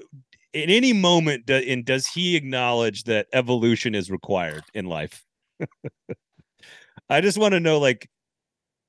[0.52, 5.24] in any moment, do, in, does he acknowledge that evolution is required in life?
[7.10, 8.08] I just want to know, like,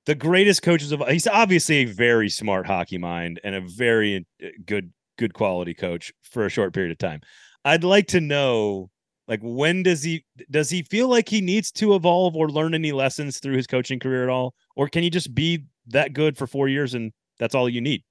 [0.05, 4.47] the greatest coaches of he's obviously a very smart hockey mind and a very uh,
[4.65, 7.21] good good quality coach for a short period of time.
[7.63, 8.89] I'd like to know
[9.27, 12.91] like when does he does he feel like he needs to evolve or learn any
[12.91, 16.47] lessons through his coaching career at all or can he just be that good for
[16.47, 18.03] 4 years and that's all you need?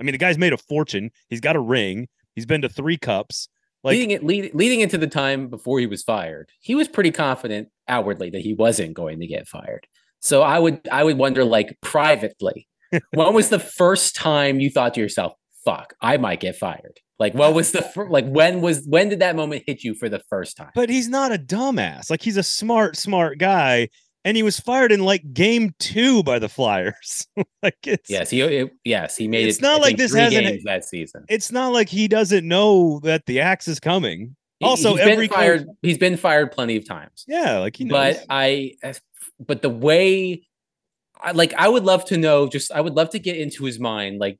[0.00, 2.96] I mean the guy's made a fortune, he's got a ring, he's been to 3
[2.96, 3.48] cups.
[3.84, 7.12] Like, leading it lead, leading into the time before he was fired, he was pretty
[7.12, 9.86] confident outwardly that he wasn't going to get fired.
[10.26, 12.66] So I would I would wonder like privately,
[13.14, 16.98] when was the first time you thought to yourself, "Fuck, I might get fired"?
[17.18, 20.08] Like what was the fir- like when was when did that moment hit you for
[20.08, 20.70] the first time?
[20.74, 22.10] But he's not a dumbass.
[22.10, 23.88] Like he's a smart smart guy
[24.24, 27.26] and he was fired in like game 2 by the Flyers.
[27.62, 29.62] like it's Yes, he it, yes, he made it's it.
[29.62, 31.24] not I like this hasn't- that season.
[31.28, 34.34] It's not like he doesn't know that the axe is coming.
[34.58, 35.66] He- Also, he's been every coach- fired.
[35.82, 37.24] He's been fired plenty of times.
[37.28, 37.92] Yeah, like he knows.
[38.16, 38.72] but I,
[39.38, 40.46] but the way,
[41.20, 42.48] I like, I would love to know.
[42.48, 44.18] Just, I would love to get into his mind.
[44.20, 44.38] Like,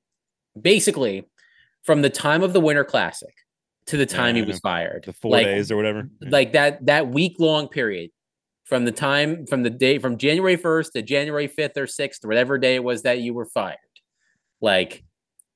[0.60, 1.26] basically,
[1.84, 3.34] from the time of the Winter Classic
[3.86, 6.08] to the time Yeah, he was fired, the 4 like, days or whatever.
[6.20, 6.28] Yeah.
[6.30, 8.10] like that that week long period
[8.64, 12.58] from the time from the day from January first to January fifth or sixth, whatever
[12.58, 13.78] day it was that you were fired.
[14.60, 15.04] Like,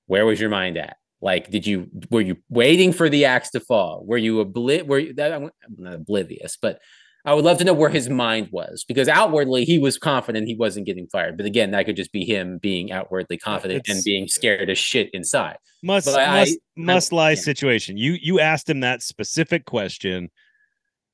[0.06, 0.96] where was your mind at?
[1.20, 4.02] Like, did you were you waiting for the axe to fall?
[4.06, 6.80] Were you obli- were you that I'm not oblivious, but
[7.24, 10.54] I would love to know where his mind was because outwardly he was confident he
[10.54, 11.36] wasn't getting fired.
[11.36, 15.10] But again, that could just be him being outwardly confident and being scared as shit
[15.12, 15.58] inside.
[15.82, 17.36] must but I- must must lie yeah.
[17.36, 17.96] situation.
[17.96, 20.30] You you asked him that specific question,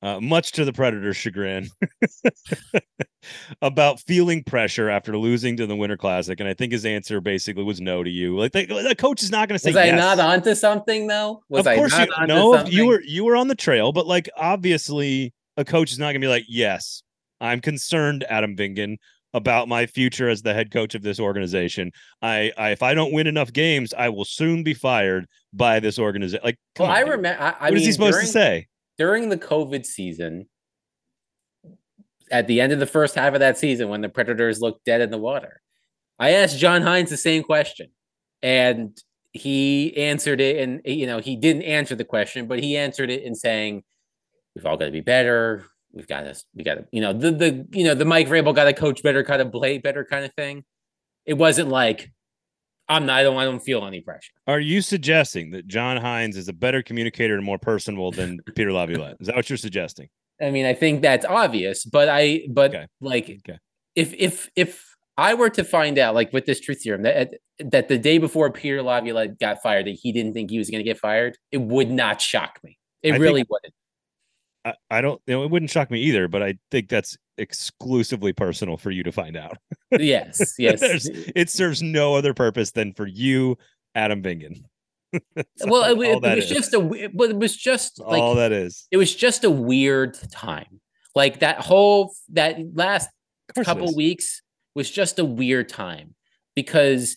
[0.01, 1.69] uh, much to the Predators' chagrin,
[3.61, 7.63] about feeling pressure after losing to the Winter Classic, and I think his answer basically
[7.63, 8.37] was no to you.
[8.37, 11.43] Like the, the coach is not going to say Was I not onto something though?
[11.49, 12.53] Was of I course not you no.
[12.53, 12.73] something?
[12.73, 16.21] You were you were on the trail, but like obviously a coach is not going
[16.21, 17.03] to be like, yes,
[17.41, 18.97] I'm concerned, Adam Vingan.
[19.33, 21.91] About my future as the head coach of this organization,
[22.21, 25.99] I, I if I don't win enough games, I will soon be fired by this
[25.99, 26.43] organization.
[26.45, 27.39] Like, Well, I remember.
[27.39, 28.67] I, I what mean, is he supposed during, to say?
[28.97, 30.47] during the COVID season?
[32.31, 35.01] At the end of the first half of that season, when the Predators looked dead
[35.01, 35.61] in the water,
[36.17, 37.89] I asked John Hynes the same question,
[38.41, 38.97] and
[39.33, 40.57] he answered it.
[40.57, 43.83] And you know, he didn't answer the question, but he answered it in saying,
[44.57, 45.65] "We've all got to be better.
[45.93, 48.53] We've got to, we got to, you know, the the you know the Mike Rabel
[48.53, 50.63] got to coach better, kind of play better, kind of thing."
[51.27, 52.11] It wasn't like
[52.89, 53.19] I'm not.
[53.19, 53.37] I don't.
[53.37, 54.31] I don't feel any pressure.
[54.47, 58.71] Are you suggesting that John Hynes is a better communicator and more personable than Peter
[58.73, 59.17] Laviolette?
[59.19, 60.07] Is that what you're suggesting?
[60.41, 62.85] I mean, I think that's obvious, but I, but Okay.
[63.01, 63.59] like, Okay.
[63.95, 64.83] if if if
[65.17, 68.51] I were to find out, like with this truth serum, that that the day before
[68.51, 71.57] Peter Laviolette got fired, that he didn't think he was going to get fired, it
[71.57, 72.77] would not shock me.
[73.01, 73.73] It I think- really wouldn't.
[74.67, 75.21] I, I don't.
[75.27, 79.03] You know, it wouldn't shock me either, but I think that's exclusively personal for you
[79.03, 79.57] to find out.
[79.97, 80.81] Yes, yes.
[81.35, 83.57] It serves no other purpose than for you,
[83.95, 84.63] Adam Vingan.
[85.65, 86.49] Well, all- it, all it was is.
[86.49, 88.85] just a, but it was just like all that is.
[88.91, 90.81] it was just a weird time.
[91.15, 93.09] Like that whole that last
[93.49, 94.41] Of course it couple weeks
[94.75, 96.13] was just a weird time
[96.55, 97.15] because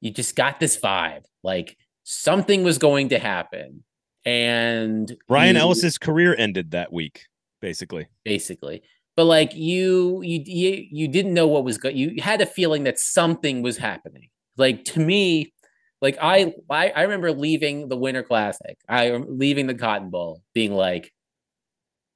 [0.00, 3.84] you just got this vibe like something was going to happen
[4.24, 7.26] and Ryan you- Ellis's career ended that week,
[7.60, 8.06] basically.
[8.24, 8.82] basically.
[9.16, 12.84] But like you you you, you didn't know what was going you had a feeling
[12.84, 14.28] that something was happening.
[14.56, 15.52] Like to me
[16.00, 18.78] like I, I i remember leaving the winter classic.
[18.88, 21.12] I leaving the cotton bowl being like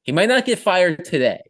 [0.02, 1.42] he might not get fired today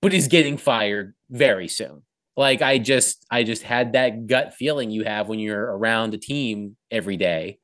[0.00, 2.02] but he's getting fired very soon.
[2.36, 6.18] Like i just i just had that gut feeling you have when you're around a
[6.18, 7.58] team every day.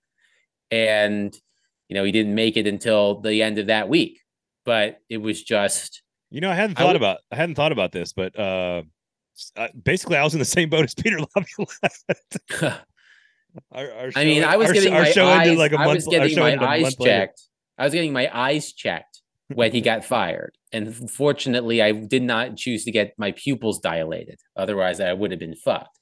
[0.72, 1.36] And
[1.88, 4.20] you know he didn't make it until the end of that week
[4.64, 7.72] but it was just You know, I hadn't I thought would- about I hadn't thought
[7.72, 8.82] about this, but uh,
[9.56, 12.82] uh, basically, I was in the same boat as Peter Laviolette.
[13.72, 15.46] Our, our I mean, I was our, getting our my show eyes.
[15.46, 15.96] ended like a I month.
[15.96, 17.32] was our getting show my eyes month later.
[17.78, 19.22] I was getting my eyes checked
[19.54, 24.38] when he got fired, and fortunately, I did not choose to get my pupils dilated.
[24.56, 25.98] Otherwise, I would have been fucked.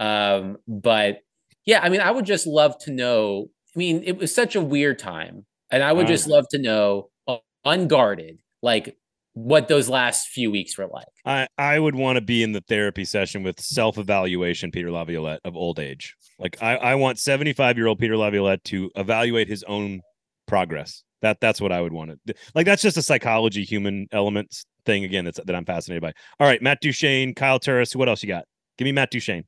[0.00, 1.18] Um, but
[1.64, 3.46] yeah, I mean, I would just love to know.
[3.74, 7.10] I mean, it was such a weird time, and I would just love to know,
[7.28, 8.96] uh, unguarded, like
[9.34, 11.06] what those last few weeks were like.
[11.24, 15.40] I, I would want to be in the therapy session with self evaluation, Peter Laviolette
[15.44, 16.16] of old age.
[16.38, 20.00] Like I, I want 75 year old Peter Laviolette to evaluate his own
[20.46, 21.04] progress.
[21.22, 22.66] That that's what I would want to like.
[22.66, 25.24] That's just a psychology, human elements thing again.
[25.24, 26.12] That's that I'm fascinated by.
[26.40, 27.94] All right, Matt Duchene, Kyle Turris.
[27.94, 28.44] What else you got?
[28.78, 29.44] Give me Matt Duchene.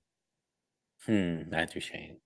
[1.06, 2.18] Hmm, Matt Duchene.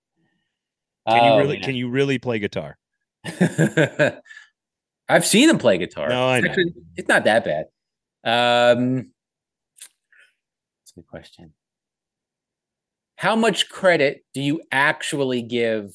[1.06, 1.56] Can oh, you really?
[1.56, 1.62] Man.
[1.62, 2.76] Can you really play guitar?
[5.08, 6.08] I've seen him play guitar.
[6.08, 6.48] No, I know.
[6.48, 7.66] Actually, it's not that bad.
[8.24, 9.12] Um,
[10.80, 11.52] that's a good question.
[13.16, 15.92] How much credit do you actually give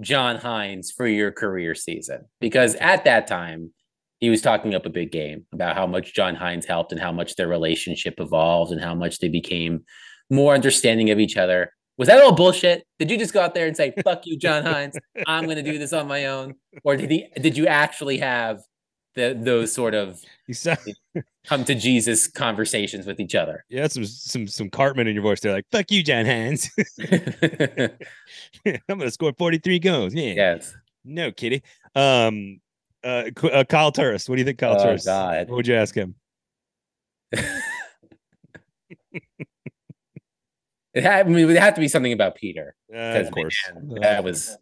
[0.00, 2.26] John Hynes for your career season?
[2.40, 3.72] Because at that time,
[4.18, 7.10] he was talking up a big game about how much John Hynes helped and how
[7.10, 9.84] much their relationship evolved and how much they became
[10.30, 11.72] more understanding of each other.
[11.98, 12.86] Was that all bullshit?
[12.98, 15.62] Did you just go out there and say, fuck you, John Hynes, I'm going to
[15.62, 16.54] do this on my own?
[16.84, 18.62] Or did he, did you actually have
[19.14, 20.20] the, those sort of
[20.52, 20.78] sound-
[21.44, 23.64] come to Jesus conversations with each other?
[23.68, 25.40] Yeah, some, some, some Cartman in your voice.
[25.40, 26.70] They're like, fuck you, John Hynes.
[28.66, 30.14] I'm going to score 43 goals.
[30.14, 30.32] Yeah.
[30.32, 30.74] Yes.
[31.04, 31.62] No, kitty.
[31.94, 32.60] Um,
[33.04, 34.28] uh, uh Kyle Turris.
[34.28, 35.04] What do you think, Kyle oh, Turris?
[35.04, 35.48] God.
[35.48, 36.14] What would you ask him?
[40.94, 42.74] It had, I mean, it would have to be something about Peter.
[42.92, 44.56] Uh, of course, man, that was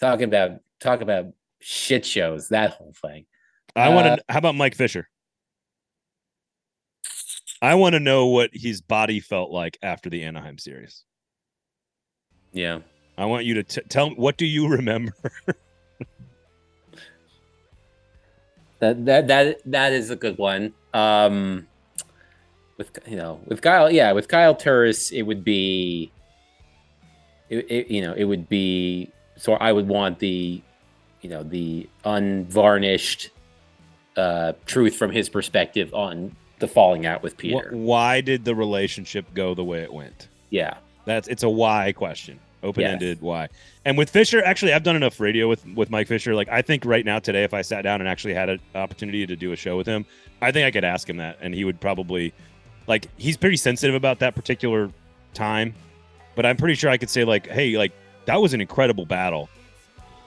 [0.00, 1.26] talking about talk about
[1.60, 2.48] shit shows.
[2.48, 3.26] That whole thing.
[3.76, 4.24] I uh, want to.
[4.32, 5.08] How about Mike Fisher?
[7.60, 11.04] I want to know what his body felt like after the Anaheim series.
[12.52, 12.78] Yeah,
[13.18, 14.10] I want you to t- tell.
[14.10, 15.12] What do you remember?
[18.78, 20.72] that that that that is a good one.
[20.94, 21.66] Um,
[22.78, 26.10] with you know with Kyle, yeah, with Kyle Turris, it would be,
[27.50, 29.10] it, it, you know, it would be.
[29.36, 30.62] So I would want the,
[31.20, 33.30] you know, the unvarnished
[34.16, 37.70] uh, truth from his perspective on the falling out with Peter.
[37.72, 40.28] Why did the relationship go the way it went?
[40.50, 43.22] Yeah, that's it's a why question, open ended yes.
[43.22, 43.48] why.
[43.84, 46.34] And with Fisher, actually, I've done enough radio with with Mike Fisher.
[46.34, 49.26] Like I think right now today, if I sat down and actually had an opportunity
[49.26, 50.06] to do a show with him,
[50.40, 52.32] I think I could ask him that, and he would probably
[52.88, 54.90] like he's pretty sensitive about that particular
[55.34, 55.74] time,
[56.34, 57.92] but I'm pretty sure I could say like, hey, like
[58.24, 59.48] that was an incredible battle.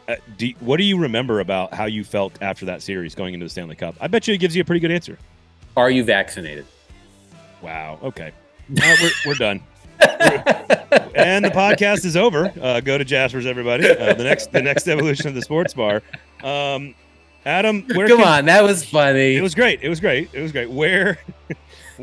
[0.07, 3.45] Uh, do, what do you remember about how you felt after that series going into
[3.45, 3.95] the Stanley Cup?
[3.99, 5.18] I bet you it gives you a pretty good answer.
[5.76, 6.66] Are you vaccinated?
[7.62, 7.99] Wow.
[8.03, 8.32] Okay.
[8.72, 9.62] Uh, we're, we're done.
[11.16, 12.51] and the podcast is over.
[12.59, 13.88] Uh, go to Jasper's, everybody.
[13.88, 16.01] Uh, the next, the next evolution of the sports bar.
[16.43, 16.95] Um,
[17.45, 18.07] Adam, where?
[18.07, 19.36] Come can, on, that was funny.
[19.36, 19.82] It was great.
[19.82, 20.30] It was great.
[20.34, 20.70] It was great.
[20.70, 21.18] Where,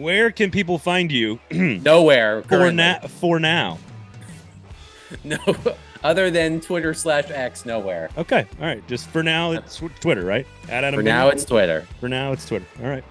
[0.00, 1.38] where can people find you?
[1.50, 2.98] Nowhere for now.
[3.00, 3.78] For now.
[5.24, 5.38] No,
[6.04, 8.10] other than Twitter slash X, nowhere.
[8.18, 8.86] Okay, all right.
[8.86, 10.46] Just for now, it's Twitter, right?
[10.68, 10.98] At Adam.
[10.98, 11.86] For now, it's Twitter.
[11.98, 12.66] For now, it's Twitter.
[12.82, 13.02] All right.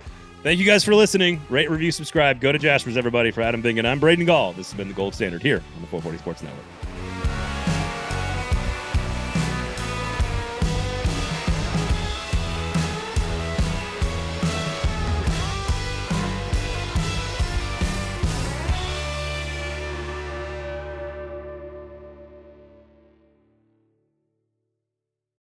[0.44, 1.42] Thank you guys for listening.
[1.50, 2.40] Rate, review, subscribe.
[2.40, 3.32] Go to Jasper's, everybody.
[3.32, 4.54] For Adam Vingan I'm Braden Gall.
[4.54, 6.64] This has been the Gold Standard here on the 440 Sports Network.